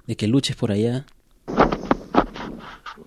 [0.06, 1.06] de que luches por allá?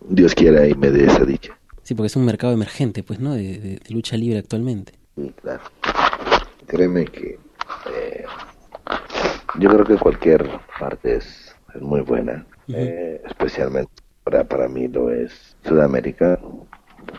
[0.08, 1.56] Dios quiera y me dé esa dicha.
[1.82, 3.34] Sí, porque es un mercado emergente, pues, ¿no?
[3.34, 4.92] De, de- de lucha libre actualmente.
[5.16, 5.62] Sí, claro.
[6.66, 7.38] Créeme que
[7.94, 8.24] eh,
[9.58, 13.90] yo creo que cualquier parte es, es muy buena, eh, especialmente
[14.24, 16.38] para, para mí lo es Sudamérica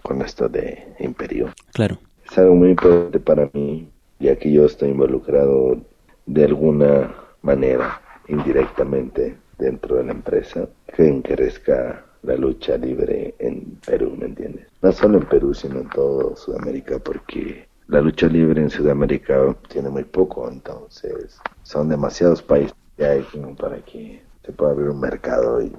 [0.01, 1.49] con esto de Imperio.
[1.73, 1.97] Claro.
[2.29, 5.77] Es algo muy importante para mí, ya que yo estoy involucrado
[6.25, 14.15] de alguna manera, indirectamente, dentro de la empresa, que encarezca la lucha libre en Perú,
[14.17, 14.67] ¿me entiendes?
[14.81, 19.89] No solo en Perú, sino en todo Sudamérica, porque la lucha libre en Sudamérica tiene
[19.89, 23.25] muy poco, entonces son demasiados países que hay
[23.59, 25.71] para que se pueda abrir un mercado y,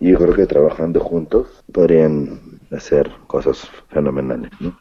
[0.00, 4.78] y yo creo que trabajando juntos podrían hacer cosas fenomenales, ¿no?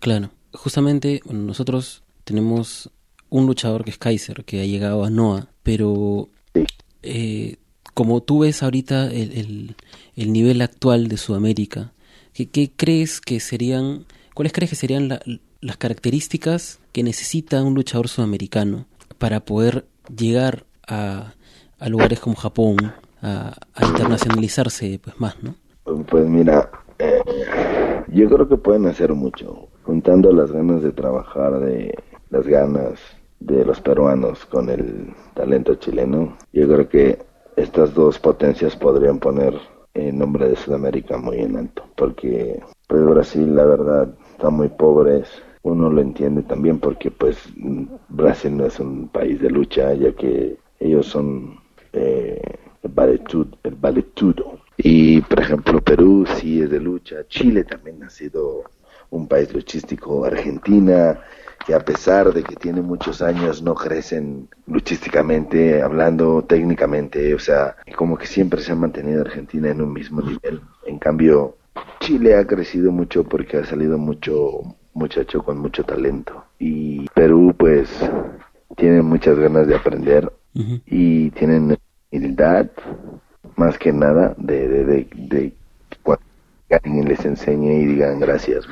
[0.00, 2.90] Claro, justamente bueno, nosotros tenemos
[3.30, 6.64] un luchador que es Kaiser, que ha llegado a Noah, pero Sí.
[7.02, 7.56] eh,
[7.94, 9.76] como tú ves ahorita el, el-
[10.16, 11.92] el nivel actual de Sudamérica,
[12.32, 14.04] ¿qué, qué crees que serían,
[14.34, 15.20] cuáles crees que serían la-
[15.60, 18.86] las características que necesita un luchador sudamericano
[19.18, 21.34] para poder llegar a,
[21.80, 22.76] a lugares como Japón,
[23.22, 25.54] a, internacionalizarse pues más, ¿no?
[26.04, 27.22] Pues mira, eh,
[28.08, 31.94] yo creo que pueden hacer mucho, juntando las ganas de trabajar, de
[32.30, 33.00] las ganas
[33.40, 36.36] de los peruanos con el talento chileno.
[36.52, 37.18] Yo creo que
[37.56, 39.54] estas dos potencias podrían poner
[39.94, 45.24] el nombre de Sudamérica muy en alto, porque pues Brasil la verdad está muy pobre,
[45.62, 47.38] uno lo entiende también porque pues
[48.08, 51.58] Brasil no es un país de lucha, ya que ellos son
[51.92, 52.40] eh,
[52.82, 54.60] el valetud- el valetudo.
[54.76, 58.64] Y por ejemplo Perú sí es de lucha, Chile también ha sido
[59.10, 61.18] un país luchístico, Argentina,
[61.66, 67.76] que a pesar de que tiene muchos años no crecen luchísticamente, hablando técnicamente, o sea,
[67.96, 70.60] como que siempre se ha mantenido Argentina en un mismo nivel.
[70.86, 71.56] En cambio,
[72.00, 76.44] Chile ha crecido mucho porque ha salido mucho muchacho con mucho talento.
[76.58, 77.88] Y Perú pues
[78.76, 80.32] tiene muchas ganas de aprender
[80.86, 81.76] y tienen
[82.10, 82.66] humildad
[83.56, 85.52] más que nada de, de, de, de
[86.02, 86.24] cuando
[86.70, 88.64] alguien les enseñe y digan gracias.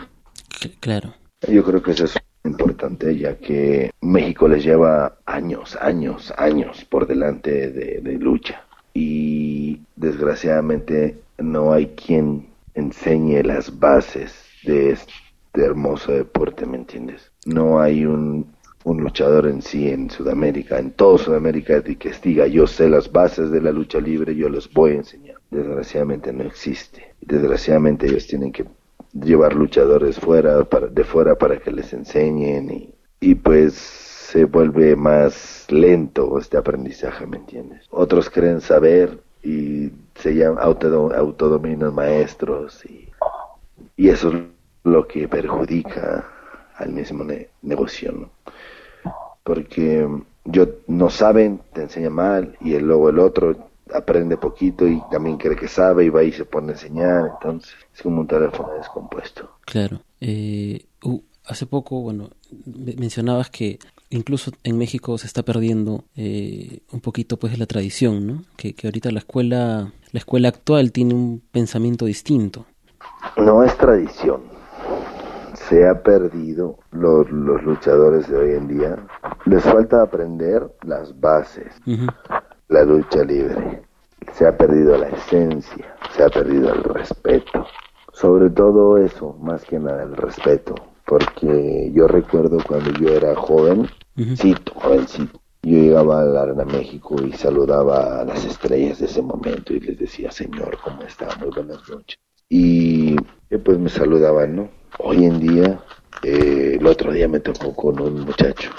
[0.60, 1.14] Cl- Claro.
[1.48, 7.06] Yo creo que eso es importante ya que México les lleva años, años, años por
[7.06, 15.12] delante de, de lucha y desgraciadamente no hay quien enseñe las bases de este
[15.54, 17.30] hermoso deporte, ¿me entiendes?
[17.44, 18.46] No hay un,
[18.86, 23.50] un luchador en sí en Sudamérica, en toda Sudamérica, que diga yo sé las bases
[23.50, 25.34] de la lucha libre, yo les voy a enseñar.
[25.50, 27.14] Desgraciadamente no existe.
[27.20, 28.64] Desgraciadamente ellos tienen que
[29.12, 35.66] llevar luchadores fuera para, de fuera para que les enseñen y, pues se vuelve más
[35.68, 37.86] lento este aprendizaje, ¿me entiendes?
[37.90, 43.08] Otros creen saber y se llaman auto, autodominos maestros y,
[43.96, 44.42] y eso es
[44.84, 46.24] lo que perjudica
[46.76, 48.30] al mismo ne negocio, ¿no?
[49.46, 50.06] Porque
[50.44, 53.56] yo no saben, te enseña mal y el, luego el otro
[53.94, 57.72] aprende poquito y también cree que sabe y va y se pone a enseñar, entonces
[57.94, 59.48] es como un teléfono descompuesto.
[59.64, 60.00] Claro.
[60.20, 62.30] Eh, uh, hace poco, bueno,
[62.66, 63.78] mencionabas que
[64.10, 68.42] incluso en México se está perdiendo eh, un poquito pues la tradición, ¿no?
[68.56, 72.66] Que, que ahorita la escuela, la escuela actual tiene un pensamiento distinto.
[73.36, 74.55] No es tradición.
[75.68, 78.96] Se ha perdido los, los luchadores de hoy en día.
[79.46, 81.72] Les falta aprender las bases.
[81.86, 82.14] Uh -huh.
[82.68, 83.82] La lucha libre.
[84.32, 85.96] Se ha perdido la esencia.
[86.10, 87.66] Se ha perdido el respeto.
[88.12, 90.74] Sobre todo eso, más que nada el respeto
[91.06, 94.72] porque yo recuerdo cuando yo era joven, uh -huh.
[94.74, 99.72] jovencito, yo llegaba a la Arena México y saludaba a las estrellas de ese momento
[99.72, 101.28] y les decía, señor, ¿cómo está?
[101.40, 102.18] Muy buenas noches.
[102.48, 103.16] Y
[103.64, 104.68] pues me saludaban, ¿no?
[104.98, 105.80] Hoy en día,
[106.22, 108.70] eh, el otro día me tocó con un muchacho.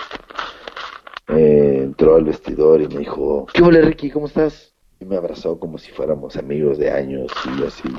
[1.29, 4.09] Eh, entró al vestidor y me dijo, ¿qué hola Ricky?
[4.09, 4.73] ¿Cómo estás?
[4.99, 7.89] Y me abrazó como si fuéramos amigos de años y así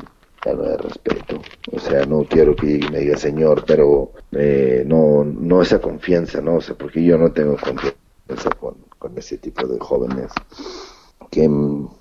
[0.46, 1.40] no de respeto.
[1.72, 6.56] O sea, no quiero que me diga señor, pero eh, no, no esa confianza, ¿no?
[6.56, 10.32] O sea, porque yo no tengo confianza con, con ese tipo de jóvenes
[11.30, 11.48] que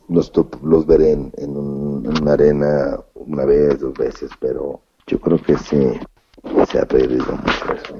[0.10, 0.32] los,
[0.64, 5.42] los veré en, en, un, en, una arena una vez, dos veces, pero yo creo
[5.42, 5.78] que sí
[6.70, 7.98] se ha perdido mucho eso.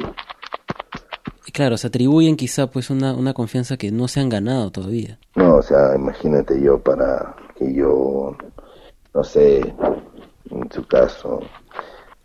[1.54, 5.18] Claro, se atribuyen quizá pues una, una confianza que no se han ganado todavía.
[5.36, 8.36] No, o sea, imagínate yo para que yo,
[9.14, 9.60] no sé,
[10.52, 11.40] en su caso,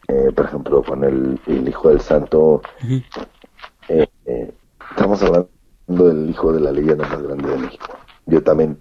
[0.08, 2.40] eh, por ejemplo, con el, el, Hijo del Santo,
[2.82, 3.04] uh -huh.
[3.88, 4.52] eh, eh,
[4.90, 5.48] estamos hablando
[5.86, 7.96] del hijo de la leyenda más grande de México.
[8.26, 8.78] Yo también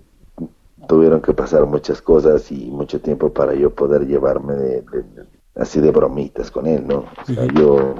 [0.88, 5.26] tuvieron que pasar muchas cosas y mucho tiempo para yo poder llevarme de, de, de,
[5.56, 7.06] así de bromitas con él, ¿no?
[7.22, 7.96] O sea, yo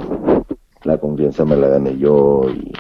[0.84, 2.72] la confianza me la gané yo y,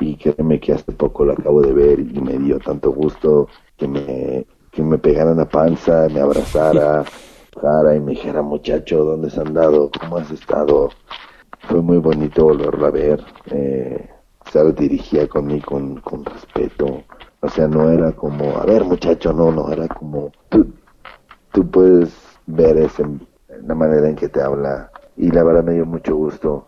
[0.00, 3.86] y créeme que hace poco lo acabo de ver y me dio tanto gusto que
[3.86, 7.04] me, que me pegaran la panza, me abrazara
[7.60, 9.90] cara y me dijera, muchacho, ¿dónde has andado?
[10.00, 10.90] ¿Cómo has estado?
[11.68, 13.24] Fue muy bonito volverlo a ver.
[13.46, 14.10] Eh,
[14.50, 17.02] se dirigía conmigo con, con respeto.
[17.44, 20.72] O sea, no era como, a ver, muchacho, no, no, era como, tú,
[21.52, 22.10] tú puedes
[22.46, 23.04] ver ese,
[23.66, 24.90] la manera en que te habla.
[25.16, 26.66] Y la verdad me dio mucho gusto.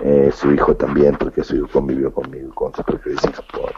[0.00, 3.72] Eh, su hijo también, porque su hijo convivió conmigo con su propio en Japón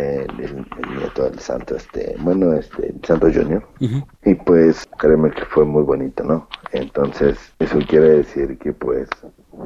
[0.00, 3.62] el, el, el, nieto del santo, este, bueno, este, el santo Junior.
[3.80, 4.06] Uh -huh.
[4.24, 6.48] Y pues, créeme que fue muy bonito, ¿no?
[6.72, 9.08] Entonces, eso quiere decir que pues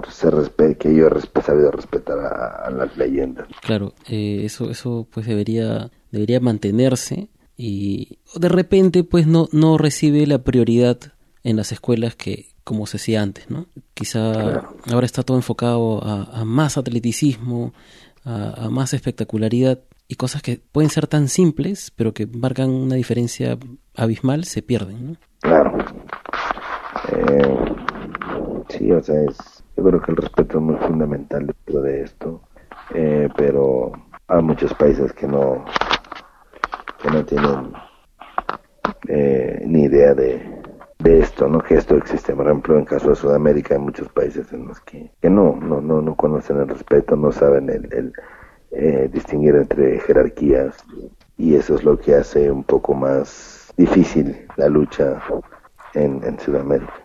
[0.09, 3.49] se respete, que yo he sabido respetar a, a, las leyendas.
[3.63, 10.27] Claro, eh, eso, eso pues debería, debería mantenerse y de repente pues no, no recibe
[10.27, 10.99] la prioridad
[11.43, 13.67] en las escuelas que como se hacía antes, ¿no?
[13.93, 14.77] Quizá claro.
[14.91, 17.75] ahora está todo enfocado a, a más atleticismo,
[18.25, 22.95] a, a, más espectacularidad y cosas que pueden ser tan simples, pero que marcan una
[22.95, 23.59] diferencia
[23.95, 25.17] abismal, se pierden, ¿no?
[25.41, 25.77] Claro.
[27.13, 27.75] Eh,
[28.71, 32.41] sí, o sea, es, yo creo que el respeto es muy fundamental dentro de esto,
[32.95, 33.93] eh, pero
[34.29, 35.65] hay muchos países que no,
[37.03, 37.73] que no tienen
[39.09, 40.63] eh, ni idea de,
[40.99, 41.61] de esto, ¿no?
[41.61, 42.35] Que esto existe.
[42.35, 46.01] Por ejemplo, en caso de Sudamérica hay muchos países en los que, no, no, no,
[46.01, 48.13] no conocen el respeto, no saben el, el
[48.71, 50.85] eh, distinguir entre jerarquías
[51.37, 55.21] y eso es lo que hace un poco más difícil la lucha
[55.95, 57.04] en, en Sudamérica.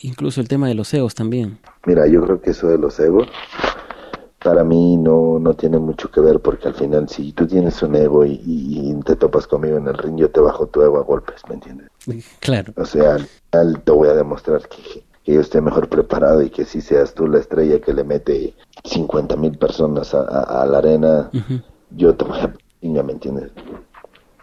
[0.00, 1.58] Incluso el tema de los egos también.
[1.86, 3.28] Mira, yo creo que eso de los egos
[4.42, 7.94] para mí no, no tiene mucho que ver porque al final si tú tienes un
[7.94, 11.02] ego y, y, te topas conmigo en el ring, yo te bajo tu ego a
[11.02, 11.90] golpes, ¿me entiendes?
[12.40, 12.72] Claro.
[12.76, 16.48] O sea, al, al te voy a demostrar que, que yo esté mejor preparado y
[16.48, 18.54] que si seas tú la estrella que le mete
[18.84, 21.62] 50 mil personas a, a, a, la arena, uh -huh.
[21.90, 22.54] yo te voy a
[23.02, 23.50] ¿me entiendes?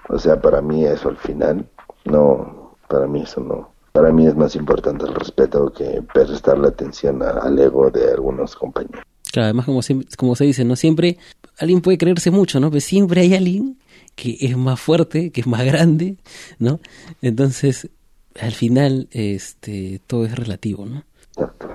[0.09, 1.67] O sea, para mí eso al final,
[2.05, 3.69] no, para mí eso no.
[3.97, 8.55] Para mí es más importante el respeto que prestarle atención a, al ego de algunos
[8.55, 9.01] compañeros.
[9.31, 11.17] Claro, además como se, como se dice, no siempre
[11.57, 12.69] alguien puede creerse mucho, ¿no?
[12.69, 13.79] Pero siempre hay alguien
[14.13, 16.17] que es más fuerte, que es más grande,
[16.59, 16.79] ¿no?
[17.23, 17.89] Entonces,
[18.39, 21.03] al final, este, todo es relativo, ¿no?
[21.31, 21.67] Exacto.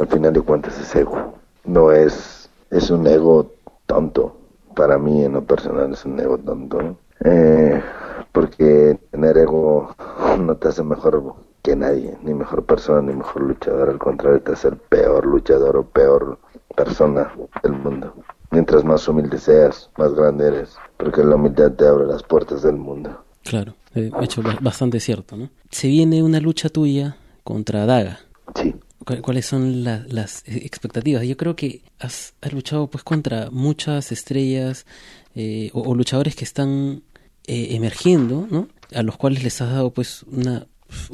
[0.00, 1.38] Al final de cuentas es ego.
[1.64, 3.54] No es, es un ego
[3.86, 4.36] tonto.
[4.74, 6.96] Para mí, en lo personal, es un ego tonto.
[7.24, 7.82] Eh,
[8.32, 9.94] porque tener ego
[10.38, 13.90] no te hace mejor que nadie, ni mejor persona, ni mejor luchador.
[13.90, 16.38] Al contrario, te hace el peor luchador o peor
[16.74, 18.14] persona del mundo.
[18.50, 20.76] Mientras más humilde seas, más grande eres.
[20.96, 23.24] Porque la humildad te abre las puertas del mundo.
[23.44, 25.50] Claro, de hecho, bastante cierto, ¿no?
[25.70, 28.20] Se viene una lucha tuya contra Daga.
[28.54, 28.74] Sí.
[29.04, 31.24] ¿Cuáles son las expectativas?
[31.24, 34.86] Yo creo que has, luchado pues contra muchas estrellas
[35.34, 37.02] eh, o, luchadores que están
[37.46, 38.68] eh, emergiendo, ¿no?
[38.94, 40.66] A los cuales les has dado pues una,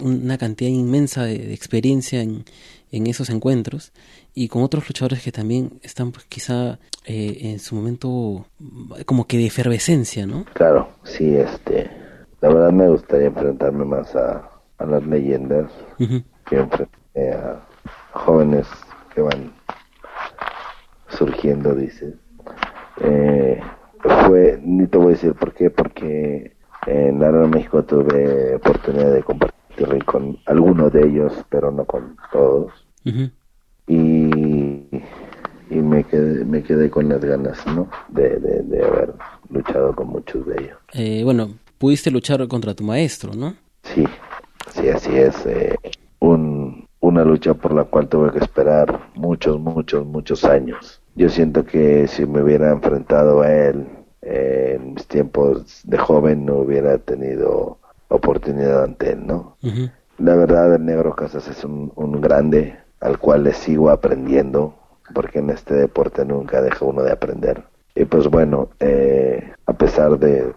[0.03, 2.45] una cantidad inmensa de, experiencia en,
[2.91, 3.93] en, esos encuentros
[4.35, 8.47] y con otros luchadores que también están pues quizá eh, en su momento
[9.07, 10.45] como que de efervescencia, ¿no?
[10.55, 11.91] Claro, sí, este,
[12.41, 17.65] la verdad me gustaría enfrentarme más a, a las leyendas que enfrenté a
[18.13, 18.67] jóvenes
[19.15, 19.53] que van
[21.09, 22.15] surgiendo, dice.
[23.01, 23.61] Eh,
[24.01, 26.53] fue, ni te voy a decir por qué, porque
[26.87, 32.17] en la de México tuve oportunidad de compartir con algunos de ellos, pero no con
[32.33, 32.73] todos.
[33.87, 34.85] Y,
[35.71, 37.89] y me, quedé, me quedé con las ganas, ¿no?
[38.09, 39.15] De, de, haber
[39.51, 40.79] luchado con muchos de ellos.
[40.93, 43.55] Eh, bueno, pudiste luchar contra tu maestro, ¿no?
[43.83, 44.05] Sí,
[44.73, 45.47] sí, así es.
[45.47, 45.77] Eh,
[46.21, 50.98] un, una lucha por la cual tuve que esperar muchos, muchos, muchos años.
[51.19, 53.89] Yo siento que si me hubiera enfrentado a él
[54.23, 59.57] en mis tiempos de joven no hubiera tenido oportunidad ante él, ¿no?
[60.19, 64.77] La verdad, el Negro Casas es un, grande al cual le sigo aprendiendo,
[65.13, 67.65] porque en este deporte nunca deja uno de aprender.
[67.97, 70.55] Y pues bueno, eh, a pesar de,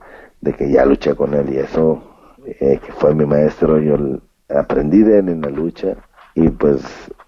[0.55, 2.03] que ya luché con él y eso,
[2.45, 3.97] eh, que fue mi maestro, yo
[4.47, 5.95] aprendí de él en la lucha
[6.35, 6.83] y pues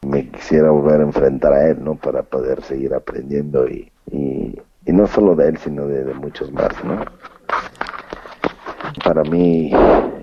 [0.05, 1.95] me quisiera volver a enfrentar a él, ¿no?
[1.95, 7.03] Para poder seguir aprendiendo y, y, no solo de él, sino de, muchos más, ¿no?
[9.03, 9.71] Para mí,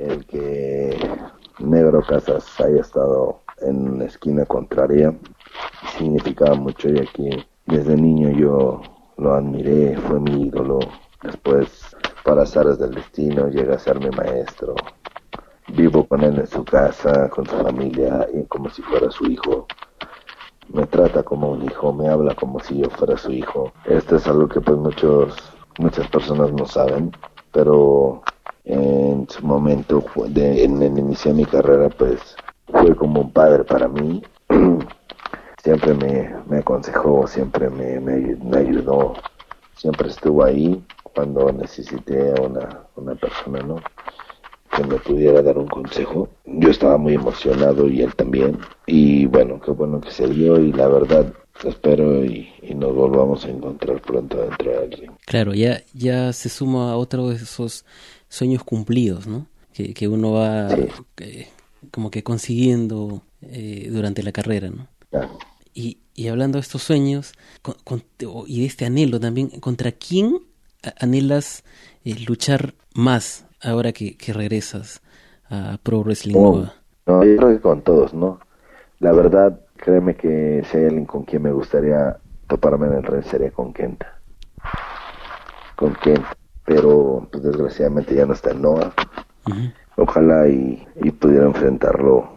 [0.00, 0.96] el que
[1.58, 5.12] Negro Casas haya estado en una esquina contraria
[5.96, 7.30] significaba mucho, y aquí
[7.66, 8.80] desde niño yo
[9.16, 10.78] lo admiré, fue mi ídolo.
[11.22, 14.74] Después, para azares del destino, llega a ser mi maestro,
[15.74, 19.66] Vivo con él en su casa, con su familia, como si fuera su hijo.
[20.72, 23.72] Me trata como un hijo, me habla como si yo fuera su hijo.
[23.84, 27.12] Esto es algo que pues muchos, muchas personas no saben,
[27.52, 28.22] pero
[28.64, 32.20] en su momento, de, en el inicio de mi carrera, pues
[32.68, 34.22] fue como un padre para mí.
[35.62, 39.14] siempre me, me aconsejó, siempre me, me, me, ayudó,
[39.76, 43.76] siempre estuvo ahí cuando necesité a una, una persona, ¿no?
[44.80, 46.28] Que me pudiera dar un consejo.
[46.44, 48.58] Yo estaba muy emocionado y él también.
[48.86, 51.32] Y bueno, qué bueno que se dio y la verdad
[51.64, 55.10] espero y, nos volvamos a encontrar pronto dentro del ring.
[55.26, 57.84] Claro, ya, ya se suma a otro de esos
[58.28, 59.46] sueños cumplidos, ¿no?
[59.74, 60.68] Que, que uno va
[61.18, 61.48] eh,
[61.90, 64.88] como que consiguiendo eh, durante la carrera, ¿no?
[65.74, 67.34] Y, y hablando de estos sueños
[68.46, 70.38] y de este anhelo también, ¿contra quién
[70.98, 71.64] anhelas
[72.04, 75.02] eh, luchar más ahora que, regresas
[75.48, 76.70] a Pro Wrestling oh,
[77.06, 78.40] No, yo creo que con todos, ¿no?
[78.98, 83.24] La verdad, créeme que si hay alguien con quien me gustaría toparme en el ring
[83.24, 84.18] sería con Kenta.
[85.76, 86.36] Con Kenta.
[86.64, 88.92] Pero, pues desgraciadamente ya no está en Noah.
[89.96, 90.86] Ojalá y,
[91.18, 92.30] pudiera enfrentarlo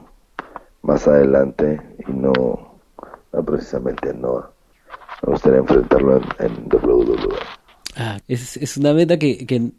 [0.82, 2.80] más adelante y no,
[3.45, 4.49] precisamente en Noah.
[5.24, 7.36] Me gustaría enfrentarlo en, en WWE.
[7.95, 9.71] Ah, es, es una meta que, que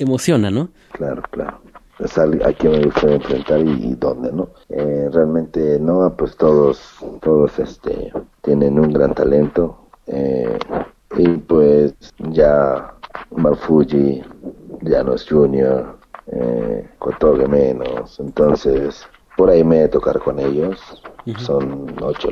[0.00, 0.68] emociona, ¿no?
[0.92, 1.60] Claro, claro.
[1.98, 4.48] Es a, quien me gusta enfrentar y, dónde, ¿no?
[4.70, 9.76] Eh, realmente no, pues todos, todos este, tienen un gran talento.
[10.06, 10.58] Eh,
[11.18, 11.94] y pues
[12.30, 12.94] ya
[13.36, 14.22] Malfuji
[14.80, 15.98] ya no es junior,
[16.28, 18.18] eh, Kotoge menos.
[18.18, 20.80] Entonces, por ahí me a tocar con ellos.
[21.38, 22.30] Son ocho,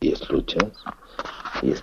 [0.00, 0.72] diez luchas
[1.62, 1.74] y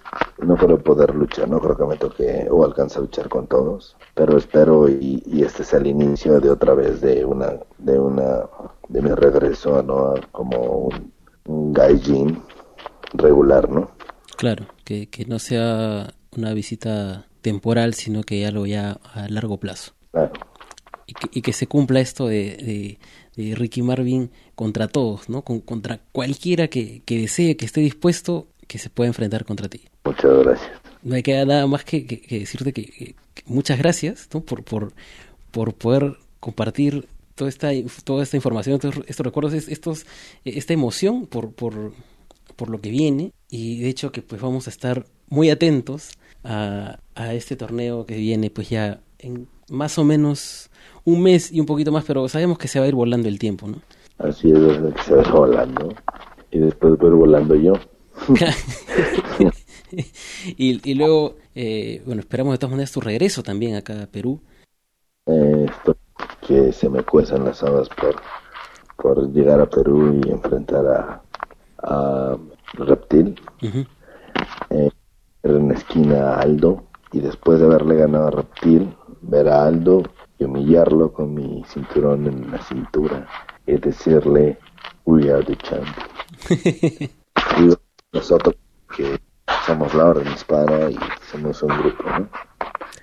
[0.43, 3.95] no creo poder luchar, no creo que me toque o alcance a luchar con todos,
[4.13, 8.45] pero espero y, este sea el inicio de otra vez de una, de una,
[8.89, 10.13] de mi regreso ¿no?
[10.31, 11.11] como un,
[11.45, 12.41] un gaijin
[13.13, 13.91] regular, ¿no?
[14.37, 19.59] Claro, que, que no sea una visita temporal, sino que ya lo ya a largo
[19.59, 19.93] plazo.
[20.11, 20.31] Claro.
[21.07, 22.97] Y que, y que se cumpla esto de,
[23.35, 25.43] de, Ricky Marvin contra todos, ¿no?
[25.43, 29.81] Con, contra cualquiera que, que desee, que esté dispuesto que se pueda enfrentar contra ti.
[30.05, 30.71] Muchas gracias.
[31.03, 33.15] No me queda nada más que, que- que decirte que,
[33.45, 34.39] muchas gracias ¿no?
[34.41, 34.93] por, por,
[35.51, 37.69] por poder compartir toda esta,
[38.05, 40.05] toda esta información, estos, estos recuerdos, es- estos,
[40.45, 41.91] esta emoción por, por,
[42.55, 46.11] por lo que viene y de hecho que pues vamos a estar muy atentos
[46.45, 50.69] a, a este torneo que viene pues ya en más o menos
[51.03, 53.37] un mes y un poquito más, pero sabemos que se va a ir volando el
[53.37, 53.81] tiempo, ¿no?
[54.19, 55.93] Así es, que se va volando.
[56.51, 57.73] Y después voy volando yo.
[60.57, 64.41] y, y luego, eh, bueno, esperamos de todas maneras tu regreso también acá a Perú.
[65.25, 65.65] Eh,
[66.47, 68.15] que se me cuezan las habas por,
[68.97, 71.21] por llegar a Perú y enfrentar a,
[71.83, 72.37] a
[72.73, 73.39] Reptil.
[74.69, 74.89] Eh,
[75.43, 80.03] en la esquina a Aldo y después de haberle ganado a Reptil, ver a Aldo
[80.39, 83.27] y humillarlo con mi cinturón en la cintura
[83.65, 84.57] y decirle,
[85.05, 87.11] we are the champions.
[88.13, 88.55] nosotros
[88.95, 89.19] que
[89.65, 90.97] somos la orden hispana y
[91.31, 92.29] somos un grupo, ¿no?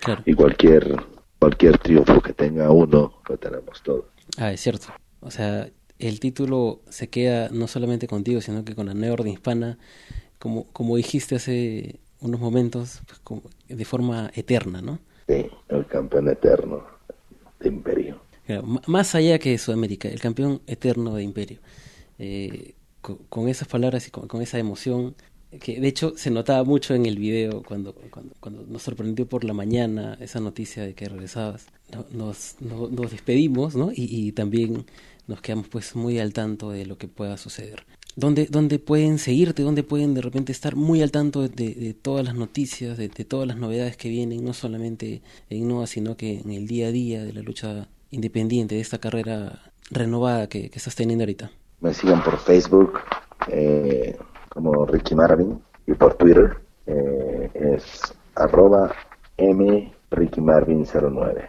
[0.01, 0.23] Claro.
[0.27, 0.97] Y cualquier,
[1.39, 4.05] cualquier triunfo que tenga uno, lo tenemos todos.
[4.37, 4.89] Ah, es cierto.
[5.21, 9.33] O sea, el título se queda no solamente contigo, sino que con la nueva orden
[9.33, 9.79] hispana,
[10.39, 14.99] como, como dijiste hace unos momentos, pues, como- de forma eterna, ¿no?
[15.27, 16.85] Sí, el campeón eterno
[17.61, 18.21] de Imperio.
[18.47, 21.59] Claro, más allá que Sudamérica, el campeón eterno de Imperio.
[22.19, 22.75] Eh,
[23.09, 25.15] co- con, esas palabras y con, esa emoción,
[25.61, 27.95] que de hecho se notaba mucho en el video cuando,
[28.41, 31.67] cuando, nos sorprendió por la mañana esa noticia de que regresabas.
[31.93, 33.91] No- Nos, no- nos despedimos, ¿no?
[33.95, 34.85] Y, también
[35.27, 37.85] nos quedamos pues muy al tanto de lo que pueda suceder.
[38.17, 39.63] ¿Dónde, dónde pueden seguirte?
[39.63, 43.47] ¿Dónde pueden de repente estar muy al tanto de, todas las noticias, de, de todas
[43.47, 47.23] las novedades que vienen, no solamente en NOA, sino que en el día a día
[47.25, 51.53] de la lucha independiente, de esta carrera renovada que, que estás teniendo ahorita?
[51.81, 52.99] Me sigan por Facebook
[53.49, 54.17] eh,
[54.49, 56.57] como Ricky Marvin y por Twitter
[56.87, 58.93] eh, es arroba
[59.37, 61.49] M Ricky Marvin 09.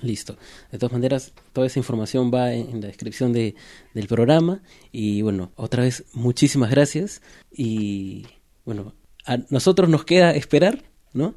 [0.00, 0.36] Listo.
[0.70, 3.56] De todas maneras, toda esa información va en, en la descripción de,
[3.94, 4.62] del programa.
[4.92, 7.20] Y bueno, otra vez, muchísimas gracias.
[7.50, 8.26] Y
[8.64, 8.94] bueno,
[9.26, 11.34] a nosotros nos queda esperar, ¿no?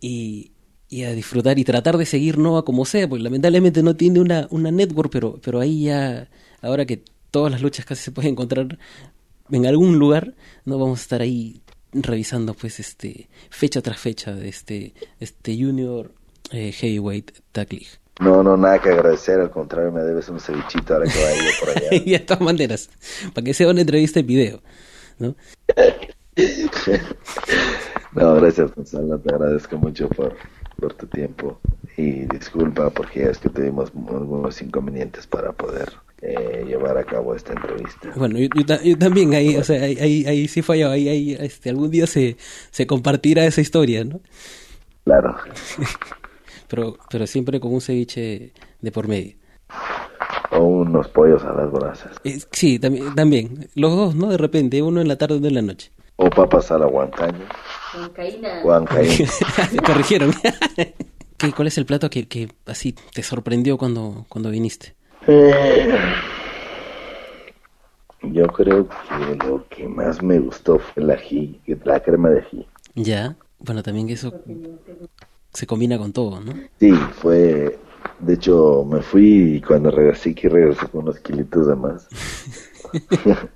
[0.00, 0.52] Y,
[0.88, 4.46] y a disfrutar y tratar de seguir Nova como sea, porque lamentablemente no tiene una,
[4.50, 6.28] una network, pero, pero ahí ya,
[6.60, 8.78] ahora que todas las luchas casi se pueden encontrar
[9.50, 11.62] en algún lugar, no vamos a estar ahí
[11.92, 16.12] revisando pues este fecha tras fecha de este este junior
[16.50, 17.88] eh, heavyweight tag league
[18.20, 21.68] No, no, nada que agradecer, al contrario, me debes un cevichito ahora que vaya por
[21.70, 21.88] allá.
[22.04, 22.88] y de todas maneras
[23.34, 24.62] para que sea una entrevista en video
[25.18, 25.34] ¿no?
[28.12, 30.36] No, gracias, Gonzalo, te agradezco mucho por,
[30.78, 31.60] por tu tiempo
[31.96, 37.52] y disculpa porque es que tuvimos algunos inconvenientes para poder eh, llevar a cabo esta
[37.52, 38.10] entrevista.
[38.16, 41.08] bueno yo, yo ta- yo también ahí o sea ahí, ahí, ahí sí falló ahí,
[41.08, 42.36] ahí este algún día se,
[42.70, 44.20] se compartirá esa historia ¿no?
[45.04, 45.34] Claro,
[46.68, 49.34] pero pero siempre con un ceviche de por medio.
[50.52, 53.68] O unos pollos a las brasas, Eh, sí también también.
[53.74, 55.90] Los dos no de repente uno en la tarde uno en la noche.
[56.16, 57.48] O papas a la huancaña,
[58.62, 58.62] Huancaína.
[59.86, 60.32] corrigieron.
[61.38, 64.94] ¿Qué, ¿cuál es el plato que, que así te sorprendió cuando cuando viniste
[65.28, 65.98] Eh,
[68.22, 72.66] Yo creo que lo que más me gustó fue el ají, la crema de ají.
[72.94, 74.32] Ya, bueno, también que eso
[75.52, 76.52] se combina con todo, ¿no?
[76.78, 77.78] Sí, fue,
[78.20, 82.08] de hecho me fui y cuando regresé aquí regresé con unos kilitos de más.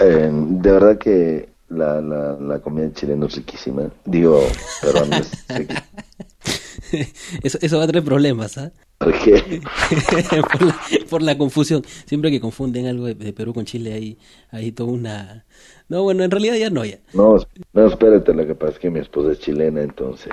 [0.00, 3.88] Eh, de verdad que la, la, la comida chilena es riquísima.
[4.04, 4.42] Digo,
[4.82, 5.86] peruana es riquísima.
[7.42, 8.72] eso, eso va a traer problemas, ¿ah?
[8.98, 9.60] Porque
[10.52, 10.80] por, la,
[11.10, 11.82] por la confusión.
[12.06, 14.18] Siempre que confunden algo de, de Perú con Chile, hay,
[14.50, 15.44] hay toda una...
[15.88, 16.98] No, bueno, en realidad ya no, ya.
[17.12, 17.36] No,
[17.72, 20.32] no, espérate, lo que pasa es que mi esposa es chilena, entonces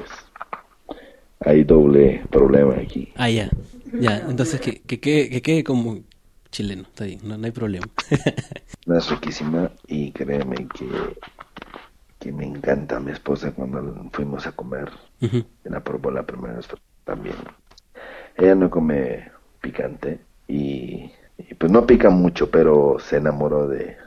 [1.39, 3.09] hay doble problema aquí.
[3.16, 3.49] Ah, ya.
[3.99, 5.99] Ya, entonces que, que, quede- que quede como
[6.51, 7.88] chileno, está bien, no, no hay problema.
[8.88, 10.86] Es riquísima y créeme que,
[12.22, 13.82] que me encanta mi esposa cuando
[14.14, 14.92] fuimos a comer.
[15.22, 15.44] Ujú.
[15.64, 16.68] La probó la primera vez
[17.04, 17.36] también.
[18.38, 23.98] Ella no come picante y, y pues no pica mucho, pero se enamoró de,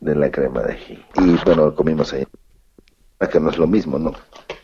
[0.00, 1.04] de la crema de ají.
[1.16, 2.26] Y bueno, comimos ahí.
[3.30, 4.12] Que no es lo mismo, ¿no?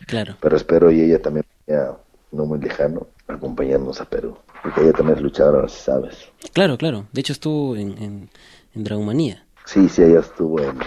[0.05, 0.35] Claro.
[0.41, 1.93] Pero espero y ella también vaya
[2.33, 4.37] no muy lejano acompañarnos a Perú.
[4.63, 6.29] Porque ella también es luchadora, ¿sabes?
[6.51, 7.05] Claro, claro.
[7.13, 8.29] De hecho estuvo en, en,
[8.75, 9.45] en Dragomanía.
[9.63, 10.77] Sí, sí, ella estuvo en...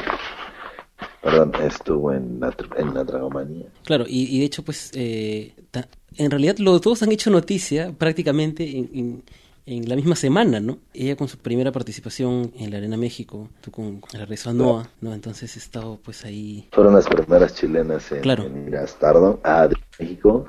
[1.23, 3.67] Perdón, estuvo en la, en la Dragomanía.
[3.85, 7.93] Claro, y, y de hecho, pues, eh, ta- en realidad los dos han hecho noticia
[7.93, 9.23] prácticamente en, en,
[9.67, 10.79] en la misma semana, ¿no?
[10.95, 14.55] Ella con su primera participación en la Arena México, tú con la regreso a
[15.03, 15.13] ¿no?
[15.15, 16.69] Entonces he estado pues ahí.
[16.73, 18.47] Fueron las primeras chilenas en, Claro.
[18.47, 19.69] en ir a Stardom, a
[19.99, 20.49] México,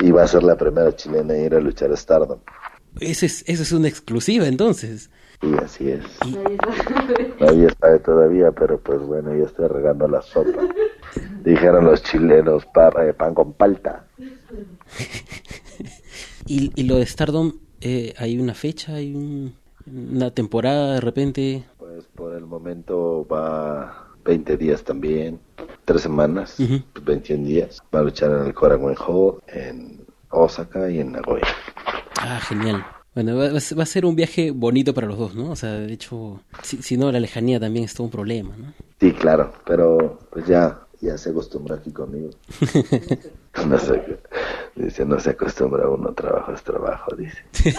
[0.00, 2.38] y va a ser la primera chilena en ir a luchar a Stardom.
[3.00, 5.10] Es, esa es una exclusiva entonces.
[5.40, 6.04] Y así es.
[7.40, 10.62] Nadie sabe todavía, pero pues bueno, yo estoy regando la sopa.
[11.44, 14.04] Dijeron los chilenos, pa- eh, pan con palta.
[16.50, 19.54] Y, y lo de Stardom, eh, hay una fecha, hay un-
[19.86, 21.64] una temporada de repente.
[21.76, 25.38] Pues por el momento va 20 días también,
[25.84, 26.82] 3 semanas, Ujú.
[27.04, 27.82] 21 días.
[27.94, 31.46] Va a luchar en el Korakuen Hall, en Osaka y en Nagoya.
[32.18, 32.82] Ah, genial.
[33.18, 35.50] Bueno, va, va a ser- un viaje bonito para los dos, ¿no?
[35.50, 38.72] O sea, de hecho, si, si no, la lejanía también es todo un problema, ¿no?
[39.00, 42.30] Sí, claro, pero pues ya, ya se acostumbra aquí conmigo.
[43.66, 44.00] No se,
[44.76, 47.42] dice, no se acostumbra uno, trabajo es trabajo, dice.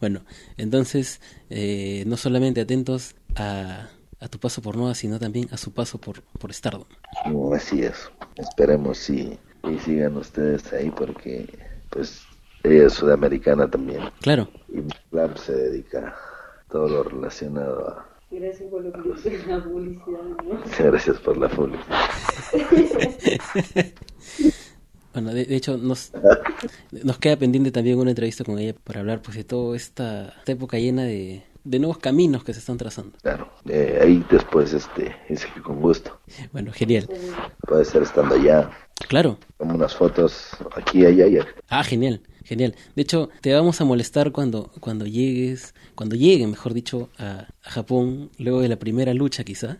[0.00, 0.20] Bueno,
[0.56, 3.88] entonces, eh, no solamente atentos a,
[4.20, 6.84] a tu paso por Noah, sino también a su paso por, por Stardom.
[7.26, 8.08] Mm, Así es.
[8.36, 9.36] Esperemos y,
[9.68, 11.48] y sigan ustedes ahí porque
[11.90, 12.20] pues
[12.64, 14.02] ella es sudamericana también.
[14.20, 18.08] Claro, Y Club se dedica a todo lo relacionado a...
[18.30, 20.60] Gracias por lo que dice la publicidad, ¿no?
[20.90, 22.10] Gracias por la publicidad.
[25.14, 26.12] bueno, de, de hecho, nos,
[26.90, 30.52] nos queda pendiente también una entrevista con ella para hablar pues de toda esta, esta
[30.52, 33.16] época llena de, de nuevos caminos que se están trazando.
[33.22, 36.18] Claro, eh, ahí después este, dice que con gusto.
[36.52, 37.08] Bueno, genial.
[37.66, 38.70] Puede ser estando allá,
[39.08, 39.38] Claro.
[39.56, 41.50] como unas fotos aquí, allá y acá.
[41.68, 42.74] Ah, genial, genial.
[42.96, 47.70] De hecho, te vamos a molestar cuando, cuando llegues, cuando lleguen, mejor dicho, a, a
[47.70, 49.78] Japón, luego de la primera lucha quizá,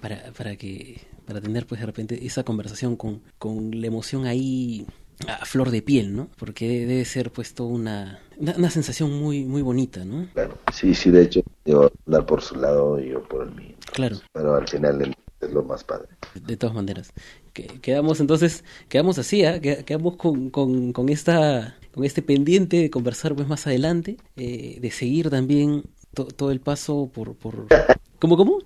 [0.00, 4.86] para, para que, para tener pues de repente esa conversación con, con la emoción ahí
[5.28, 6.28] a flor de piel, ¿no?
[6.38, 10.26] Porque debe ser pues toda una, una, sensación muy, muy bonita, ¿no?
[10.34, 13.74] Claro, sí, sí, de hecho, yo andar por su lado y yo por el mío.
[13.92, 14.16] Claro.
[14.32, 16.08] Pero al final es lo más padre.
[16.46, 17.12] De todas maneras.
[17.52, 19.42] Que- Quedamos entonces, quedamos así.
[19.62, 24.78] Que- quedamos con, con, con esta, con este pendiente de conversar pues más adelante, eh,
[24.80, 25.84] de seguir también
[26.14, 27.66] to- todo el paso por, por...
[28.18, 28.58] ¿Cómo, cómo?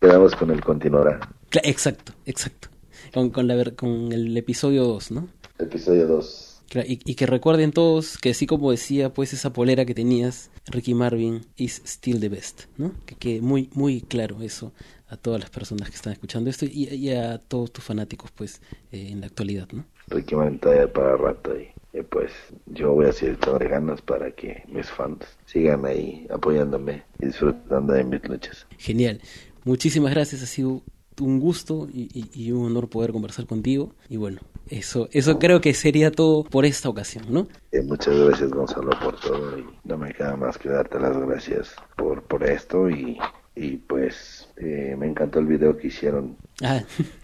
[0.00, 1.20] Quedamos con el continuará.
[1.62, 2.68] Exacto, exacto.
[3.12, 5.28] Con, con, la, ver- con el episodio 2, ¿no?
[5.58, 6.62] Episodio 2.
[6.68, 10.50] Cla- Y, y que recuerden todos que así como decía pues esa polera que tenías,
[10.66, 12.92] Ricky Marvin is still the best, ¿no?
[13.06, 14.72] Que quede muy, muy claro eso
[15.08, 18.60] a todas las personas que están escuchando esto y, y a todos tus fanáticos pues
[18.90, 19.84] eh, en la actualidad, ¿no?
[20.08, 22.32] Ricky Martin todavía para rato y, y pues
[22.66, 27.92] yo voy a seguir echándole ganas para que mis fans sigan ahí apoyándome y disfrutando
[27.92, 28.66] de mis luchas.
[28.78, 29.20] Genial.
[29.64, 30.82] Muchísimas gracias, ha sido
[31.20, 33.94] un gusto y, y- y un honor poder conversar contigo.
[34.08, 37.48] Y bueno, eso, eso creo que sería todo por esta ocasión, ¿no?
[37.72, 41.74] Eh, muchas gracias Gonzalo por todo y no me queda más que darte las gracias
[41.96, 43.18] por, por esto y,
[43.54, 46.36] y pues eh, me encantó el video que hicieron.
[46.62, 46.82] Ah,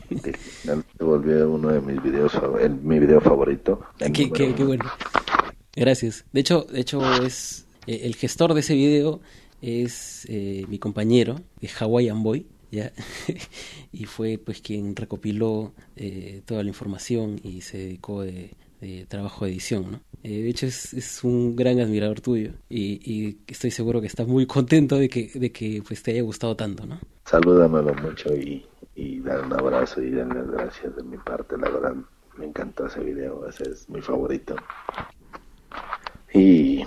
[0.09, 3.80] se volvió uno de mis videos, el- mi video favorito.
[3.99, 4.84] El qué, qué- bueno.
[5.74, 6.24] Gracias.
[6.32, 9.20] De hecho, de hecho es eh, el gestor de ese video
[9.62, 12.93] es eh, mi compañero de Hawaiian Boy, ya
[13.93, 18.51] y fue pues quien recopiló eh, toda la información y se dedicó de,
[18.81, 20.01] de trabajo de edición, ¿no?
[20.25, 24.25] Eh, de hecho es, es un gran admirador tuyo y, y estoy seguro que está
[24.25, 26.99] muy contento de que de que pues te haya gustado tanto, ¿no?
[27.25, 28.64] Salúdamelo mucho y,
[28.95, 31.57] y dar un abrazo y darle las gracias de mi parte.
[31.59, 31.95] La verdad,
[32.37, 34.57] me encantó ese video, ese es mi favorito.
[36.35, 36.83] Y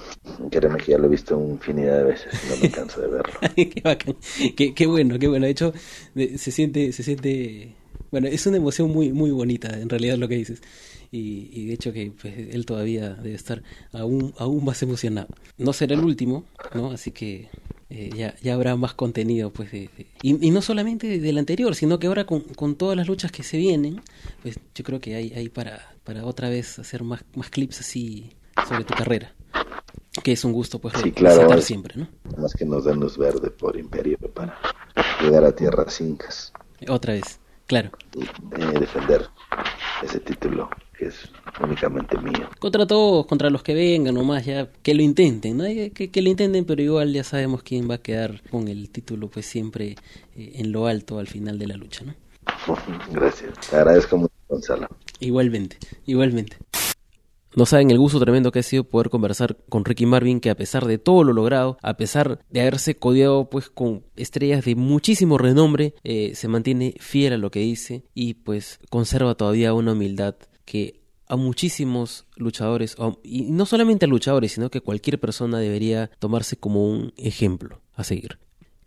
[0.49, 3.33] créeme que ya lo he visto infinidad de veces y no me canso de verlo.
[4.75, 5.45] qué bueno, qué bueno.
[5.45, 5.73] De hecho,
[6.15, 7.75] se siente, se siente,
[8.11, 10.61] bueno, es una emoción muy, muy bonita, en realidad lo que dices.
[11.11, 13.61] Y, y de hecho que pues, él todavía debe estar
[13.93, 15.27] aún, aún más emocionado.
[15.57, 16.43] No será el último,
[16.73, 16.91] ¿no?
[16.91, 17.47] Así que
[17.89, 19.89] eh, ya, ya habrá más contenido, pues, de-
[20.23, 23.43] y, y no solamente del anterior, sino que ahora con, con todas las luchas que
[23.43, 24.01] se vienen,
[24.41, 28.31] pues yo creo que hay, hay para, para otra vez hacer más, más clips así
[28.67, 29.33] sobre tu carrera.
[30.23, 32.07] Que es un gusto, pues, Sí, claro, es- siempre, ¿no?
[32.37, 34.57] Más que nos den luz verde por imperio para
[35.21, 36.53] llegar a tierras incas
[36.87, 37.91] Otra vez, claro.
[38.15, 39.27] y eh, defender
[40.03, 41.29] ese título que es
[41.61, 42.49] únicamente mío.
[42.59, 45.65] Contra todos, contra los que vengan nomás, ya que lo intenten, ¿no?
[45.65, 49.27] Que, que lo intenten, pero igual ya sabemos quién va a quedar con el título,
[49.29, 49.95] pues siempre
[50.37, 52.15] eh, en lo alto al final de la lucha, ¿no?
[53.11, 53.51] Gracias.
[53.69, 54.87] Te agradezco mucho, Gonzalo.
[55.19, 56.57] Igualmente, igualmente.
[57.55, 60.55] No saben el gusto tremendo que ha sido poder conversar con Ricky Marvin, que a
[60.55, 65.37] pesar de todo lo logrado, a pesar de haberse codeado pues con estrellas de muchísimo
[65.37, 70.35] renombre, eh, se mantiene fiel a lo que dice y pues conserva todavía una humildad
[70.65, 76.57] que a muchísimos luchadores, y no solamente a luchadores, sino que cualquier persona debería tomarse
[76.57, 78.37] como un ejemplo a seguir.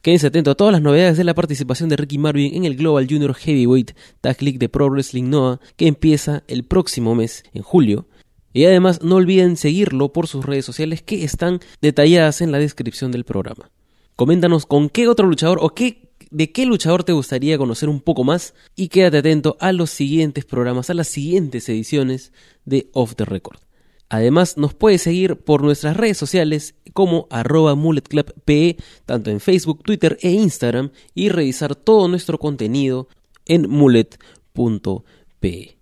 [0.03, 3.09] Quédense atentos a todas las novedades de la participación de Ricky Marvin en el Global
[3.11, 8.07] Junior Heavyweight Tag League de Pro Wrestling Noah, que empieza el próximo mes, en julio.
[8.53, 13.13] Y además no olviden seguirlo por sus redes sociales que están detalladas en la descripción
[13.13, 13.71] del programa.
[14.17, 18.25] Coméntanos con qué otro luchador o qué, de qué luchador te gustaría conocer un poco
[18.25, 22.33] más y quédate atento a los siguientes programas, a las siguientes ediciones
[22.65, 23.61] de Off the Record.
[24.09, 30.19] Además, nos puedes seguir por nuestras redes sociales como arroba mulletclubpe, tanto en Facebook, Twitter
[30.23, 33.09] e Instagram, y revisar todo nuestro contenido
[33.45, 35.78] en mullet.pe.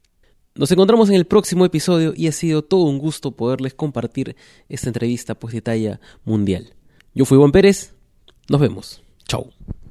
[0.56, 4.36] Nos encontramos en el próximo episodio y ha sido todo un gusto poderles compartir
[4.70, 6.72] esta entrevista pues talla mundial.
[7.14, 7.94] Yo fui Juan Pérez,
[8.48, 9.02] nos vemos.
[9.28, 9.52] Chau.